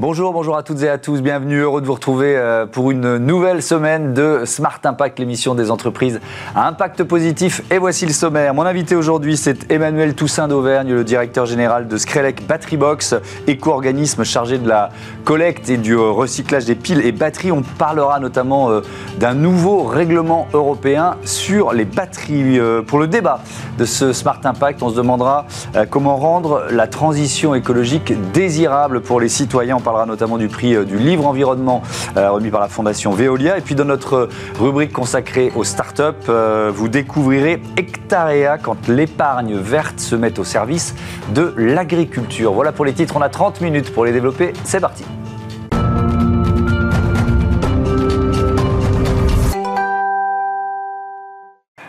Bonjour, 0.00 0.32
bonjour 0.32 0.56
à 0.56 0.62
toutes 0.62 0.84
et 0.84 0.88
à 0.88 0.96
tous. 0.96 1.22
Bienvenue, 1.22 1.58
heureux 1.58 1.80
de 1.80 1.86
vous 1.86 1.94
retrouver 1.94 2.36
euh, 2.36 2.66
pour 2.66 2.92
une 2.92 3.16
nouvelle 3.16 3.64
semaine 3.64 4.14
de 4.14 4.42
Smart 4.44 4.78
Impact, 4.84 5.18
l'émission 5.18 5.56
des 5.56 5.72
entreprises 5.72 6.20
à 6.54 6.68
impact 6.68 7.02
positif. 7.02 7.62
Et 7.72 7.78
voici 7.78 8.06
le 8.06 8.12
sommaire. 8.12 8.54
Mon 8.54 8.62
invité 8.62 8.94
aujourd'hui, 8.94 9.36
c'est 9.36 9.72
Emmanuel 9.72 10.14
Toussaint 10.14 10.46
d'Auvergne, 10.46 10.92
le 10.92 11.02
directeur 11.02 11.46
général 11.46 11.88
de 11.88 11.96
Screlec 11.96 12.46
Battery 12.46 12.76
Box, 12.76 13.16
éco-organisme 13.48 14.22
chargé 14.22 14.58
de 14.58 14.68
la 14.68 14.90
collecte 15.24 15.68
et 15.68 15.78
du 15.78 15.96
recyclage 15.96 16.64
des 16.64 16.76
piles 16.76 17.04
et 17.04 17.10
batteries. 17.10 17.50
On 17.50 17.62
parlera 17.62 18.20
notamment 18.20 18.70
euh, 18.70 18.82
d'un 19.18 19.34
nouveau 19.34 19.82
règlement 19.82 20.46
européen 20.52 21.16
sur 21.24 21.72
les 21.72 21.84
batteries. 21.84 22.60
Euh, 22.60 22.82
pour 22.82 23.00
le 23.00 23.08
débat 23.08 23.40
de 23.78 23.84
ce 23.84 24.12
Smart 24.12 24.38
Impact, 24.44 24.80
on 24.80 24.90
se 24.90 24.94
demandera 24.94 25.46
comment 25.90 26.16
rendre 26.16 26.66
la 26.70 26.86
transition 26.86 27.56
écologique 27.56 28.12
désirable 28.32 29.00
pour 29.00 29.20
les 29.20 29.28
citoyens 29.28 29.80
parlera 29.88 30.04
notamment 30.04 30.36
du 30.36 30.48
prix 30.48 30.74
euh, 30.74 30.84
du 30.84 30.98
livre 30.98 31.26
environnement 31.26 31.82
euh, 32.18 32.30
remis 32.30 32.50
par 32.50 32.60
la 32.60 32.68
Fondation 32.68 33.12
Veolia. 33.12 33.56
Et 33.56 33.62
puis 33.62 33.74
dans 33.74 33.86
notre 33.86 34.28
rubrique 34.58 34.92
consacrée 34.92 35.50
aux 35.56 35.64
startups, 35.64 36.28
euh, 36.28 36.70
vous 36.74 36.88
découvrirez 36.88 37.62
Hectarea 37.78 38.58
quand 38.58 38.86
l'épargne 38.86 39.56
verte 39.56 39.98
se 39.98 40.14
met 40.14 40.38
au 40.38 40.44
service 40.44 40.94
de 41.34 41.54
l'agriculture. 41.56 42.52
Voilà 42.52 42.72
pour 42.72 42.84
les 42.84 42.92
titres, 42.92 43.16
on 43.16 43.22
a 43.22 43.30
30 43.30 43.62
minutes 43.62 43.94
pour 43.94 44.04
les 44.04 44.12
développer. 44.12 44.52
C'est 44.64 44.80
parti. 44.80 45.04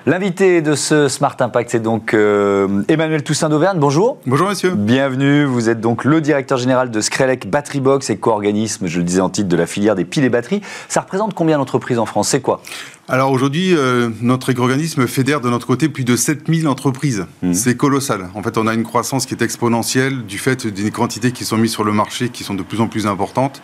L'invité 0.10 0.64
de 0.64 0.74
ce 0.74 1.08
Smart 1.08 1.36
Impact, 1.40 1.70
c'est 1.70 1.80
donc 1.80 2.16
euh, 2.16 2.82
Emmanuel 2.88 3.22
Toussaint 3.22 3.48
d'Auvergne. 3.48 3.78
Bonjour. 3.78 4.18
Bonjour 4.26 4.50
monsieur. 4.50 4.72
Bienvenue. 4.72 5.44
Vous 5.44 5.70
êtes 5.70 5.82
donc 5.82 6.04
le 6.04 6.20
directeur 6.20 6.58
général 6.58 6.90
de 6.90 7.00
Screlec 7.00 7.48
Battery 7.48 7.80
Box, 7.80 8.10
éco-organisme, 8.10 8.88
je 8.88 8.98
le 8.98 9.04
disais 9.04 9.22
en 9.22 9.30
titre, 9.30 9.48
de 9.48 9.56
la 9.56 9.68
filière 9.68 9.94
des 9.94 10.06
piles 10.06 10.24
et 10.24 10.30
batteries. 10.30 10.62
Ça 10.88 11.02
représente 11.02 11.36
combien 11.36 11.60
d'entreprises 11.60 12.00
en 12.00 12.08
France? 12.08 12.30
C'est 12.30 12.42
quoi? 12.42 12.64
Alors 13.08 13.32
aujourd'hui, 13.32 13.76
euh, 13.78 14.10
notre 14.24 14.50
éco-organisme 14.50 15.06
fédère 15.06 15.42
de 15.42 15.50
notre 15.52 15.68
côté 15.68 15.90
plus 15.90 16.06
de 16.06 16.16
7000 16.16 16.68
entreprises. 16.68 17.28
Mmh. 17.44 17.54
C'est 17.54 17.78
colossal. 17.78 18.32
En 18.34 18.42
fait, 18.42 18.58
on 18.58 18.66
a 18.66 18.74
une 18.74 18.86
croissance 18.86 19.28
qui 19.28 19.36
est 19.36 19.44
exponentielle 19.44 20.26
du 20.26 20.40
fait 20.40 20.66
d'une 20.66 20.90
quantité 20.90 21.32
qui 21.32 21.46
sont 21.46 21.58
mises 21.58 21.74
sur 21.74 21.84
le 21.84 21.92
marché 21.92 22.30
qui 22.30 22.44
sont 22.44 22.56
de 22.56 22.64
plus 22.64 22.82
en 22.82 22.88
plus 22.88 23.06
importantes 23.06 23.62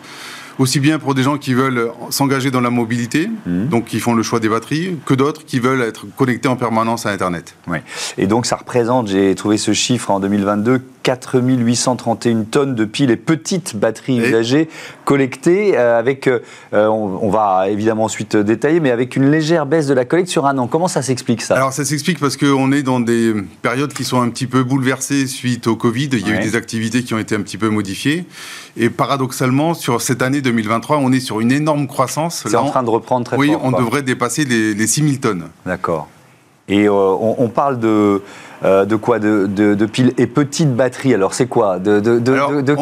aussi 0.58 0.80
bien 0.80 0.98
pour 0.98 1.14
des 1.14 1.22
gens 1.22 1.38
qui 1.38 1.54
veulent 1.54 1.90
s'engager 2.10 2.50
dans 2.50 2.60
la 2.60 2.70
mobilité, 2.70 3.28
mmh. 3.28 3.66
donc 3.66 3.84
qui 3.86 4.00
font 4.00 4.14
le 4.14 4.22
choix 4.22 4.40
des 4.40 4.48
batteries, 4.48 4.96
que 5.04 5.14
d'autres 5.14 5.44
qui 5.44 5.60
veulent 5.60 5.82
être 5.82 6.06
connectés 6.16 6.48
en 6.48 6.56
permanence 6.56 7.06
à 7.06 7.10
Internet. 7.10 7.54
Oui. 7.66 7.78
Et 8.18 8.26
donc 8.26 8.46
ça 8.46 8.56
représente, 8.56 9.08
j'ai 9.08 9.34
trouvé 9.34 9.58
ce 9.58 9.72
chiffre 9.72 10.10
en 10.10 10.20
2022, 10.20 10.80
4831 11.02 12.44
tonnes 12.50 12.74
de 12.74 12.84
piles 12.84 13.12
et 13.12 13.16
petites 13.16 13.76
batteries 13.76 14.18
usagées 14.18 14.68
collectées, 15.04 15.78
euh, 15.78 15.98
avec, 15.98 16.26
euh, 16.26 16.40
on, 16.72 17.30
va 17.30 17.68
évidemment 17.68 18.04
ensuite 18.04 18.36
détailler, 18.36 18.80
mais 18.80 18.90
avec 18.90 19.14
une 19.14 19.30
légère 19.30 19.66
baisse 19.66 19.86
de 19.86 19.94
la 19.94 20.04
collecte 20.04 20.28
sur 20.28 20.46
un 20.46 20.58
an. 20.58 20.66
Comment 20.66 20.88
ça 20.88 21.02
s'explique 21.02 21.42
ça? 21.42 21.54
Alors 21.54 21.72
ça 21.72 21.84
s'explique 21.84 22.18
parce 22.18 22.36
qu'on 22.36 22.72
est 22.72 22.82
dans 22.82 22.98
des 22.98 23.34
périodes 23.62 23.92
qui 23.92 24.02
sont 24.02 24.20
un 24.20 24.28
petit 24.30 24.48
peu 24.48 24.64
bouleversées 24.64 25.28
suite 25.28 25.68
au 25.68 25.76
Covid. 25.76 26.08
Il 26.12 26.26
y 26.26 26.32
a 26.32 26.40
eu 26.40 26.42
des 26.42 26.56
activités 26.56 27.04
qui 27.04 27.14
ont 27.14 27.18
été 27.18 27.36
un 27.36 27.42
petit 27.42 27.58
peu 27.58 27.68
modifiées. 27.68 28.24
Et 28.76 28.90
paradoxalement, 28.90 29.74
sur 29.74 30.02
cette 30.02 30.22
année 30.22 30.40
2023, 30.46 30.98
on 30.98 31.12
est 31.12 31.20
sur 31.20 31.40
une 31.40 31.52
énorme 31.52 31.86
croissance. 31.86 32.44
C'est 32.46 32.56
en 32.56 32.70
train 32.70 32.82
de 32.82 32.90
reprendre 32.90 33.26
très 33.26 33.36
oui, 33.36 33.52
fort. 33.52 33.60
Oui, 33.62 33.70
on 33.74 33.78
devrait 33.78 34.02
dépasser 34.02 34.44
les, 34.44 34.74
les 34.74 34.86
6000 34.86 35.20
tonnes. 35.20 35.44
D'accord. 35.64 36.08
Et 36.68 36.88
euh, 36.88 36.92
on, 36.92 37.48
parle 37.48 37.78
de, 37.78 38.22
euh, 38.64 38.84
de 38.84 38.96
quoi? 38.96 39.20
De, 39.20 39.86
piles 39.86 40.12
et 40.18 40.26
petites 40.26 40.74
batteries. 40.74 41.14
Alors 41.14 41.32
c'est 41.32 41.46
quoi? 41.46 41.78
De, 41.78 42.00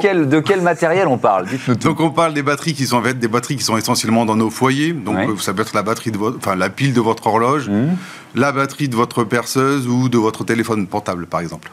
quel, 0.00 0.28
de 0.28 0.40
quel 0.40 0.62
matériel 0.62 1.06
on 1.06 1.18
parle? 1.18 1.46
Donc 1.82 2.00
on 2.00 2.10
parle 2.10 2.32
des 2.32 2.42
batteries 2.42 2.72
qui 2.72 2.86
sont 2.86 2.97
en 2.97 3.03
fait 3.03 3.19
des 3.19 3.28
batteries 3.28 3.56
qui 3.56 3.64
sont 3.64 3.76
essentiellement 3.76 4.24
dans 4.24 4.36
nos 4.36 4.48
foyers. 4.48 4.92
Donc 4.92 5.41
ça 5.41 5.53
peut 5.53 5.62
être 5.62 5.74
la 5.74 5.82
batterie 5.82 6.10
de 6.10 6.19
enfin 6.19 6.56
la 6.56 6.70
pile 6.70 6.94
de 6.94 7.00
votre 7.00 7.26
horloge. 7.26 7.69
Mmh 7.69 7.91
la 8.34 8.53
batterie 8.53 8.89
de 8.89 8.97
votre 8.97 9.25
perceuse 9.25 9.87
ou 9.87 10.09
de 10.09 10.19
votre 10.19 10.45
téléphone 10.45 10.87
portable, 10.87 11.27
par 11.27 11.41
exemple. 11.41 11.71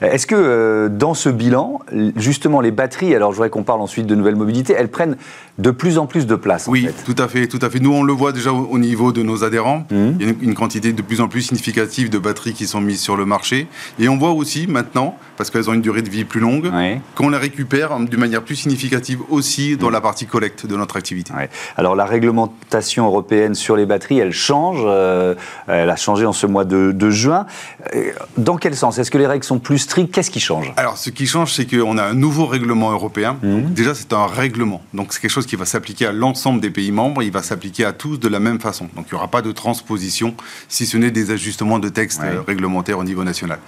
Est-ce 0.00 0.26
que 0.26 0.34
euh, 0.36 0.88
dans 0.88 1.14
ce 1.14 1.28
bilan, 1.28 1.80
justement, 2.16 2.60
les 2.60 2.70
batteries, 2.70 3.14
alors 3.14 3.32
je 3.32 3.36
voudrais 3.36 3.50
qu'on 3.50 3.62
parle 3.62 3.80
ensuite 3.80 4.06
de 4.06 4.14
nouvelles 4.14 4.36
mobilités, 4.36 4.74
elles 4.76 4.90
prennent 4.90 5.16
de 5.58 5.70
plus 5.70 5.98
en 5.98 6.06
plus 6.06 6.26
de 6.26 6.34
place 6.34 6.66
Oui, 6.68 6.88
tout 7.04 7.14
à 7.18 7.28
fait, 7.28 7.46
tout 7.46 7.58
à 7.62 7.70
fait. 7.70 7.80
Nous, 7.80 7.92
on 7.92 8.02
le 8.02 8.12
voit 8.12 8.32
déjà 8.32 8.52
au, 8.52 8.78
niveau 8.78 9.12
de 9.12 9.22
nos 9.22 9.44
adhérents. 9.44 9.86
Mmh. 9.90 10.06
Il 10.20 10.26
y 10.26 10.30
a 10.30 10.34
une, 10.40 10.54
quantité 10.54 10.92
de 10.92 11.02
plus 11.02 11.20
en 11.20 11.28
plus 11.28 11.42
significative 11.42 12.10
de 12.10 12.18
batteries 12.18 12.52
qui 12.52 12.66
sont 12.66 12.80
mises 12.80 13.00
sur 13.00 13.16
le 13.16 13.24
marché. 13.24 13.66
Et 13.98 14.08
on 14.08 14.16
voit 14.16 14.32
aussi 14.32 14.66
maintenant, 14.66 15.16
parce 15.36 15.50
qu'elles 15.50 15.68
ont 15.70 15.74
une 15.74 15.82
durée 15.82 16.02
de 16.02 16.10
vie 16.10 16.24
plus 16.24 16.40
longue, 16.40 16.70
qu'on 17.14 17.28
les 17.28 17.38
récupère 17.38 17.98
d'une 17.98 18.20
manière 18.20 18.42
plus 18.42 18.56
significative 18.56 19.20
aussi 19.28 19.76
dans 19.76 19.88
mmh. 19.88 19.92
la 19.92 20.00
partie 20.00 20.26
collecte 20.26 20.66
de 20.66 20.76
notre 20.76 20.96
activité. 20.96 21.32
Alors 21.76 21.94
la 21.94 22.04
réglementation 22.04 23.06
européenne 23.06 23.54
sur 23.54 23.76
les 23.76 23.86
batteries, 23.86 24.18
elle 24.18 24.32
change. 24.32 24.80
Euh, 24.84 25.34
elle 25.66 25.90
a 25.90 25.96
changé 25.96 26.26
en 26.26 26.32
ce 26.32 26.46
mois 26.46 26.64
de, 26.64 27.10
juin. 27.10 27.46
Euh, 27.94 28.12
dans 28.36 28.56
quel 28.56 28.74
sens? 28.74 28.98
Est-ce 28.98 29.10
que 29.10 29.18
les 29.18 29.26
règles 29.26 29.44
sont 29.44 29.58
plus 29.58 29.78
strictes? 29.78 30.14
Qu'est-ce 30.14 30.30
qui 30.30 30.40
change? 30.40 30.72
Alors, 30.76 30.96
ce 30.96 31.10
qui 31.10 31.26
change, 31.26 31.52
c'est 31.52 31.66
qu'on 31.66 31.98
a 31.98 32.04
un 32.04 32.14
nouveau 32.14 32.46
règlement 32.46 32.90
européen. 32.92 33.36
Mhm. 33.42 33.72
déjà, 33.72 33.94
c'est 33.94 34.12
un 34.12 34.26
règlement. 34.26 34.82
Donc, 34.94 35.12
c'est 35.12 35.20
quelque 35.20 35.30
chose 35.30 35.46
qui 35.46 35.56
va 35.56 35.64
s'appliquer 35.64 36.06
à 36.06 36.12
l'ensemble 36.12 36.60
des 36.60 36.70
pays 36.70 36.92
membres. 36.92 37.22
Il 37.22 37.32
va 37.32 37.42
s'appliquer 37.42 37.84
à 37.84 37.92
tous 37.92 38.18
de 38.18 38.28
la 38.28 38.40
même 38.40 38.60
façon. 38.60 38.88
Donc, 38.96 39.06
il 39.10 39.14
n'y 39.14 39.18
aura 39.18 39.28
pas 39.28 39.42
de 39.42 39.52
transposition, 39.52 40.34
si 40.68 40.86
ce 40.86 40.96
n'est 40.96 41.10
des 41.10 41.30
ajustements 41.30 41.78
de 41.78 41.88
textes 41.88 42.22
réglementaires 42.46 42.98
au 42.98 43.04
niveau 43.04 43.24
national. 43.24 43.58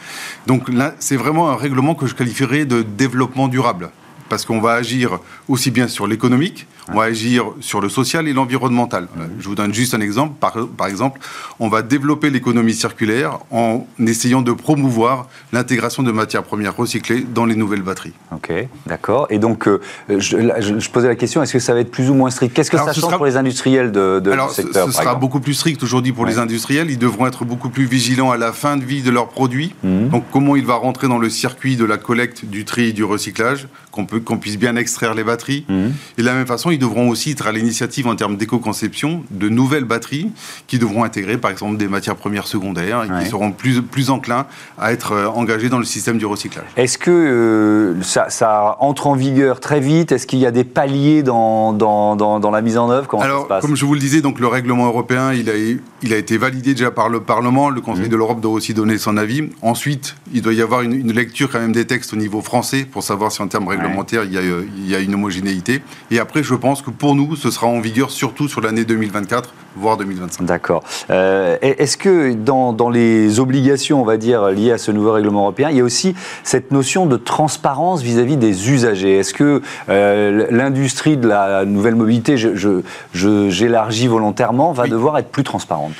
Donc, 0.46 0.68
là, 0.68 0.94
c'est 0.98 1.16
vraiment 1.16 1.50
un 1.50 1.56
règlement 1.58 1.94
que 1.94 2.06
je 2.06 2.14
qualifierais 2.14 2.64
de 2.64 2.82
développement 2.82 3.48
durable 3.48 3.90
parce 4.28 4.44
qu'on 4.44 4.60
va 4.60 4.72
agir 4.72 5.18
aussi 5.48 5.70
bien 5.70 5.88
sur 5.88 6.06
l'économique, 6.06 6.66
on 6.90 6.96
va 6.96 7.04
agir 7.04 7.44
sur 7.60 7.80
le 7.80 7.88
social 7.88 8.28
et 8.28 8.32
l'environnemental. 8.32 9.08
Je 9.38 9.48
vous 9.48 9.54
donne 9.54 9.74
juste 9.74 9.94
un 9.94 10.00
exemple. 10.00 10.34
Par, 10.40 10.88
exemple, 10.88 11.20
on 11.60 11.68
va 11.68 11.82
développer 11.82 12.30
l'économie 12.30 12.74
circulaire 12.74 13.38
en 13.50 13.86
essayant 13.98 14.42
de 14.42 14.52
promouvoir 14.52 15.28
l'intégration 15.52 16.02
de 16.02 16.12
matières 16.12 16.44
premières 16.44 16.76
recyclées 16.76 17.20
dans 17.20 17.44
les 17.44 17.56
nouvelles 17.56 17.82
batteries. 17.82 18.14
Ok, 18.32 18.52
d'accord. 18.86 19.26
Et 19.30 19.38
donc, 19.38 19.68
euh, 19.68 19.80
je, 20.08 20.88
posais 20.88 21.08
la 21.08 21.16
question, 21.16 21.42
est-ce 21.42 21.52
que 21.52 21.58
ça 21.58 21.74
va 21.74 21.80
être 21.80 21.90
plus 21.90 22.10
ou 22.10 22.14
moins 22.14 22.30
strict? 22.30 22.54
Qu'est-ce 22.54 22.70
que 22.70 22.78
ça 22.78 22.92
change 22.92 23.16
pour 23.16 23.26
les 23.26 23.36
industriels 23.36 23.92
de, 23.92 24.20
de 24.20 24.30
Alors, 24.30 24.50
ce 24.50 24.62
secteur 24.62 24.86
Ce, 24.86 24.92
sera 24.92 25.14
beaucoup 25.14 25.40
plus 25.40 25.54
strict 25.54 25.82
aujourd'hui 25.82 26.12
pour 26.12 26.26
les 26.26 26.38
industriels. 26.38 26.90
Ils 26.90 26.98
devront 26.98 27.26
être 27.26 27.44
beaucoup 27.44 27.68
plus 27.68 27.84
vigilants 27.84 28.30
à 28.30 28.36
la 28.36 28.52
fin 28.52 28.76
de 28.76 28.84
vie 28.84 29.02
de 29.02 29.10
leurs 29.10 29.28
produits. 29.28 29.74
Mhm. 29.82 30.08
Donc, 30.08 30.24
comment 30.32 30.56
il 30.56 30.64
va 30.64 30.76
rentrer 30.76 31.08
dans 31.08 31.18
le 31.18 31.30
circuit 31.30 31.76
de 31.76 31.84
la 31.84 31.98
collecte, 31.98 32.44
du 32.44 32.64
tri 32.64 32.88
et 32.88 32.92
du 32.92 33.04
recyclage, 33.04 33.68
qu'on 33.92 34.06
qu'on 34.24 34.38
puisse 34.38 34.58
bien 34.58 34.76
extraire 34.76 35.14
les 35.14 35.24
batteries. 35.24 35.64
Mhm. 35.68 35.92
Et 36.16 36.22
de 36.22 36.26
la 36.26 36.34
même 36.34 36.46
façon, 36.46 36.70
ils 36.70 36.78
devront 36.78 37.08
aussi 37.08 37.32
être 37.32 37.46
à 37.46 37.52
l'initiative 37.52 38.06
en 38.06 38.16
termes 38.16 38.36
d'éco-conception 38.36 39.24
de 39.30 39.48
nouvelles 39.48 39.84
batteries 39.84 40.30
qui 40.66 40.78
devront 40.78 41.04
intégrer 41.04 41.38
par 41.38 41.50
exemple 41.50 41.76
des 41.76 41.88
matières 41.88 42.16
premières 42.16 42.46
secondaires 42.46 43.04
et 43.04 43.22
qui 43.22 43.30
seront 43.30 43.52
plus, 43.52 43.82
plus 43.82 44.10
enclins 44.10 44.46
à 44.78 44.92
être 44.92 45.12
euh, 45.12 45.26
engagés 45.28 45.68
dans 45.68 45.78
le 45.78 45.84
système 45.84 46.18
du 46.18 46.26
recyclage. 46.26 46.64
Est-ce 46.76 46.98
que 46.98 47.10
euh, 47.10 48.02
ça, 48.02 48.76
entre 48.80 49.06
en 49.06 49.14
vigueur 49.14 49.60
très 49.60 49.80
vite? 49.80 50.12
Est-ce 50.12 50.26
qu'il 50.26 50.38
y 50.38 50.46
a 50.46 50.50
des 50.50 50.64
paliers 50.64 51.22
dans, 51.22 51.72
dans, 51.72 52.16
dans, 52.16 52.50
la 52.50 52.60
mise 52.60 52.78
en 52.78 52.90
œuvre? 52.90 53.06
Comment 53.06 53.22
Alors, 53.22 53.48
comme 53.60 53.76
je 53.76 53.84
vous 53.84 53.94
le 53.94 54.00
disais, 54.00 54.20
donc, 54.20 54.40
le 54.40 54.46
règlement 54.46 54.86
européen, 54.86 55.32
il 55.32 55.50
a, 55.50 55.54
il 56.02 56.12
a 56.12 56.16
été 56.16 56.38
validé 56.38 56.74
déjà 56.74 56.90
par 56.90 57.08
le 57.08 57.20
Parlement. 57.20 57.70
Le 57.70 57.80
Conseil 57.80 58.04
mhm. 58.04 58.10
de 58.10 58.16
l'Europe 58.16 58.40
doit 58.40 58.52
aussi 58.52 58.74
donner 58.74 58.98
son 58.98 59.16
avis. 59.16 59.48
Ensuite, 59.62 60.16
il 60.32 60.42
doit 60.42 60.52
y 60.52 60.62
avoir 60.62 60.82
une, 60.82 61.12
lecture 61.12 61.50
quand 61.50 61.60
même 61.60 61.72
des 61.72 61.86
textes 61.86 62.12
au 62.12 62.16
niveau 62.16 62.42
français 62.42 62.86
pour 62.90 63.02
savoir 63.02 63.32
si 63.32 63.42
en 63.42 63.48
termes 63.48 63.68
réglementaires, 63.68 64.07
il, 64.12 64.32
y 64.32 64.38
a, 64.38 64.42
il 64.42 64.88
y 64.88 64.94
a 64.94 64.98
une 64.98 65.14
homogénéité. 65.14 65.82
Et 66.10 66.18
après, 66.18 66.42
je 66.42 66.54
pense 66.54 66.82
que 66.82 66.90
pour 66.90 67.14
nous, 67.14 67.36
ce 67.36 67.50
sera 67.50 67.66
en 67.66 67.80
vigueur 67.80 68.10
surtout 68.10 68.48
sur 68.48 68.60
l'année 68.60 68.84
2024, 68.84 69.52
voire 69.76 69.96
2025. 69.96 70.44
D'accord. 70.44 70.82
Euh, 71.10 71.56
est-ce 71.62 71.96
que 71.96 72.32
dans, 72.32 72.72
dans, 72.72 72.90
les 72.90 73.40
obligations, 73.40 74.00
on 74.00 74.04
va 74.04 74.16
dire, 74.16 74.48
liées 74.48 74.72
à 74.72 74.78
ce 74.78 74.90
nouveau 74.90 75.12
règlement 75.12 75.42
européen, 75.42 75.70
il 75.70 75.76
y 75.76 75.80
a 75.80 75.84
aussi 75.84 76.14
cette 76.42 76.70
notion 76.70 77.06
de 77.06 77.16
transparence 77.16 78.02
vis-à-vis 78.02 78.36
des 78.36 78.70
usagers? 78.70 79.18
Est-ce 79.18 79.34
que 79.34 79.62
euh, 79.88 80.46
l'industrie 80.50 81.16
de 81.16 81.28
la 81.28 81.64
nouvelle 81.64 81.94
mobilité, 81.94 82.36
j'élargis 82.36 82.82
je, 83.12 84.06
je, 84.06 84.08
volontairement, 84.08 84.72
va 84.72 84.86
devoir 84.86 85.18
être 85.18 85.30
plus 85.30 85.44
transparente? 85.44 85.92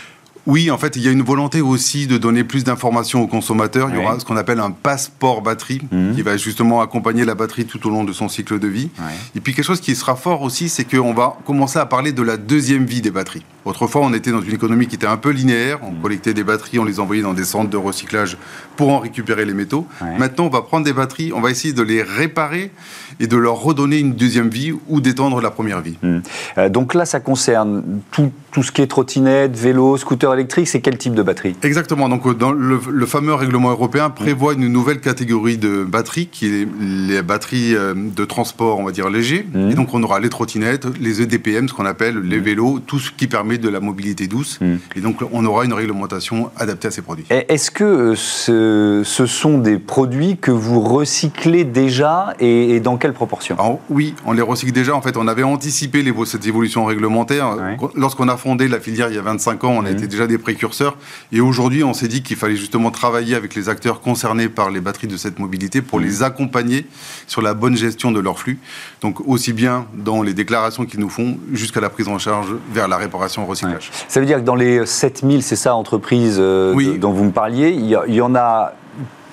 Oui, 0.49 0.71
en 0.71 0.79
fait, 0.79 0.97
il 0.97 1.03
y 1.03 1.09
a 1.09 1.11
une 1.11 1.23
volonté 1.23 1.61
aussi 1.61 2.07
de 2.07 2.17
donner 2.17 2.43
plus 2.43 2.65
d'informations 2.65 3.21
aux 3.21 3.27
consommateurs. 3.27 3.91
Il 3.91 3.97
y 3.97 3.99
aura 3.99 4.19
ce 4.19 4.25
qu'on 4.25 4.39
appelle 4.39 4.61
un 4.61 4.71
passeport 4.71 5.43
batterie 5.43 5.83
mmh. 5.93 6.15
qui 6.15 6.23
va 6.23 6.39
justement 6.39 6.81
accompagner 6.81 7.27
la 7.27 7.35
batterie 7.35 7.67
tout 7.67 7.87
au 7.87 7.91
long 7.91 8.03
de 8.03 8.15
son 8.15 8.31
cycle 8.31 8.59
de 8.59 8.67
vie. 8.67 8.89
Et 9.37 9.41
puis 9.41 9.53
quelque 9.53 9.67
chose 9.67 9.83
qui 9.83 9.95
sera 9.95 10.17
fort 10.17 10.41
aussi, 10.41 10.71
c'est 10.71 10.85
qu'on 10.85 11.13
va 11.13 11.37
commencer 11.45 11.79
à 11.79 11.85
parler 11.85 12.13
de 12.13 12.23
la 12.23 12.39
deuxième 12.39 12.87
vie 12.87 13.03
des 13.03 13.11
batteries. 13.11 13.45
Autrefois, 13.67 14.01
on 14.03 14.15
était 14.15 14.31
dans 14.31 14.41
une 14.41 14.55
économie 14.55 14.87
qui 14.87 14.95
était 14.95 15.07
un 15.07 15.19
peu 15.19 15.29
linéaire. 15.29 15.81
On 15.83 15.91
mmh. 15.91 16.01
collectait 16.01 16.33
des 16.33 16.45
batteries, 16.45 16.79
on 16.79 16.85
les 16.85 16.99
envoyait 16.99 17.21
dans 17.21 17.35
des 17.35 17.45
centres 17.45 17.69
de 17.69 17.77
recyclage 17.77 18.39
pour 18.77 18.89
en 18.89 19.01
récupérer 19.01 19.45
les 19.45 19.53
métaux. 19.53 19.87
Maintenant, 20.17 20.47
on 20.47 20.49
va 20.49 20.63
prendre 20.63 20.87
des 20.87 20.95
batteries, 20.95 21.31
on 21.35 21.43
va 21.43 21.51
essayer 21.51 21.75
de 21.75 21.83
les 21.83 22.03
réparer 22.03 22.71
et 23.21 23.27
de 23.27 23.37
leur 23.37 23.61
redonner 23.61 23.99
une 23.99 24.15
deuxième 24.15 24.49
vie 24.49 24.73
ou 24.89 25.03
d'étendre 25.03 25.43
la 25.43 25.51
première 25.51 25.83
vie. 25.83 25.99
Mmh. 26.03 26.19
Euh, 26.57 26.69
donc 26.71 26.95
là, 26.95 27.05
ça 27.05 27.21
concerne 27.21 28.01
tout, 28.11 28.33
tout, 28.51 28.63
ce 28.63 28.73
qui 28.73 28.81
est 28.81 28.87
trottinette, 28.87 29.55
vélo, 29.55 29.99
scooter 29.99 30.38
électrique, 30.39 30.69
c'est 30.69 30.81
quel 30.81 30.99
type 30.99 31.15
de 31.15 31.23
batterie 31.23 31.57
Exactement. 31.63 32.09
Donc, 32.09 32.37
dans 32.37 32.53
le, 32.53 32.79
fameux 33.07 33.35
règlement 33.35 33.71
européen 33.71 34.11
prévoit 34.11 34.53
une 34.55 34.69
nouvelle 34.69 35.01
catégorie 35.01 35.57
de 35.57 35.85
batteries, 35.85 36.27
qui 36.27 36.47
est 36.47 36.69
les 36.81 37.23
batteries 37.23 37.75
de 37.75 38.25
transport, 38.25 38.79
on 38.79 38.85
va 38.85 38.93
dire, 38.93 39.09
léger. 39.11 39.47
Mmh. 39.53 39.71
Et 39.71 39.75
donc, 39.75 39.95
on 39.95 40.03
aura 40.03 40.21
les 40.21 40.29
trottinettes, 40.29 40.87
les 41.01 41.23
EDPM, 41.23 41.69
ce 41.69 41.75
qu'on 41.75 41.87
appelle 41.87 42.19
les 42.21 42.39
mmh. 42.39 42.43
vélos, 42.43 42.79
tout 42.87 42.99
ce 42.99 43.11
qui 43.11 43.27
permet 43.27 43.59
de 43.59 43.69
la 43.69 43.81
mobilité 43.81 44.27
douce. 44.27 44.61
Mmh. 44.61 44.75
Et 44.97 45.01
donc, 45.01 45.17
on 45.33 45.45
aura 45.45 45.65
une 45.65 45.73
réglementation 45.73 46.51
adaptée 46.57 46.89
à 46.89 46.91
ces 46.91 47.03
produits. 47.03 47.25
Est-ce 47.31 47.71
que 47.71 48.15
ce, 48.15 49.03
ce, 49.05 49.27
sont 49.27 49.59
des 49.59 49.79
produits 49.79 50.37
que 50.37 50.51
vous 50.51 50.81
recyclez 50.81 51.65
déjà 51.65 52.35
et, 52.41 52.81
dans 52.81 52.97
quelle 52.97 53.13
proportion? 53.13 53.57
Oui, 53.91 54.15
on 54.25 54.33
les 54.33 54.43
recycle 54.43 54.73
déjà. 54.73 54.95
En 54.95 55.03
fait, 55.03 55.17
on 55.17 55.27
avait 55.29 55.43
anticipé 55.43 56.03
les, 56.03 56.13
cette 56.27 56.47
évolution 56.47 56.85
réglementaire. 56.85 57.57
Lorsqu'on 57.95 58.29
a 58.29 58.37
fondé 58.37 58.69
la 58.69 58.81
filière 58.81 59.09
il 59.09 59.17
y 59.17 59.19
a 59.19 59.23
25 59.23 59.65
ans, 59.65 59.75
on 59.79 59.85
a 59.85 59.91
été 59.91 60.07
déjà 60.07 60.27
des 60.29 60.39
précurseurs. 60.39 60.97
Et 61.33 61.41
aujourd'hui, 61.41 61.83
on 61.83 61.93
s'est 61.93 62.09
dit 62.09 62.23
qu'il 62.23 62.37
fallait 62.37 62.57
justement 62.57 62.91
travailler 62.91 63.35
avec 63.35 63.55
les 63.55 63.69
acteurs 63.69 64.01
concernés 64.01 64.49
par 64.49 64.71
les 64.71 64.81
batteries 64.81 65.09
de 65.09 65.17
cette 65.17 65.39
mobilité 65.39 65.83
pour 65.83 65.99
les 65.99 66.23
accompagner 66.23 66.87
sur 67.27 67.43
la 67.43 67.55
bonne 67.55 67.77
gestion 67.77 68.13
de 68.13 68.21
leur 68.21 68.39
flux. 68.39 68.59
Donc, 69.01 69.27
aussi 69.27 69.53
bien 69.53 69.87
dans 69.95 70.23
les 70.23 70.35
déclarations 70.35 70.87
qu'ils 70.87 71.01
nous 71.01 71.11
font 71.11 71.39
jusqu'à 71.53 71.81
la 71.81 71.91
prise 71.91 72.09
en 72.09 72.19
charge 72.19 72.49
vers 72.73 72.87
la 72.87 72.97
réparation 72.97 73.45
recyclage. 73.47 73.91
Ça 74.07 74.21
veut 74.21 74.27
dire 74.27 74.39
que 74.39 74.45
dans 74.45 74.55
les 74.55 74.87
7000, 74.87 75.43
c'est 75.43 75.57
ça, 75.57 75.75
entreprises 75.75 76.37
euh, 76.39 76.99
dont 76.99 77.13
vous 77.13 77.25
me 77.25 77.33
parliez, 77.33 77.71
il 77.71 78.15
y 78.15 78.21
en 78.21 78.35
a 78.35 78.75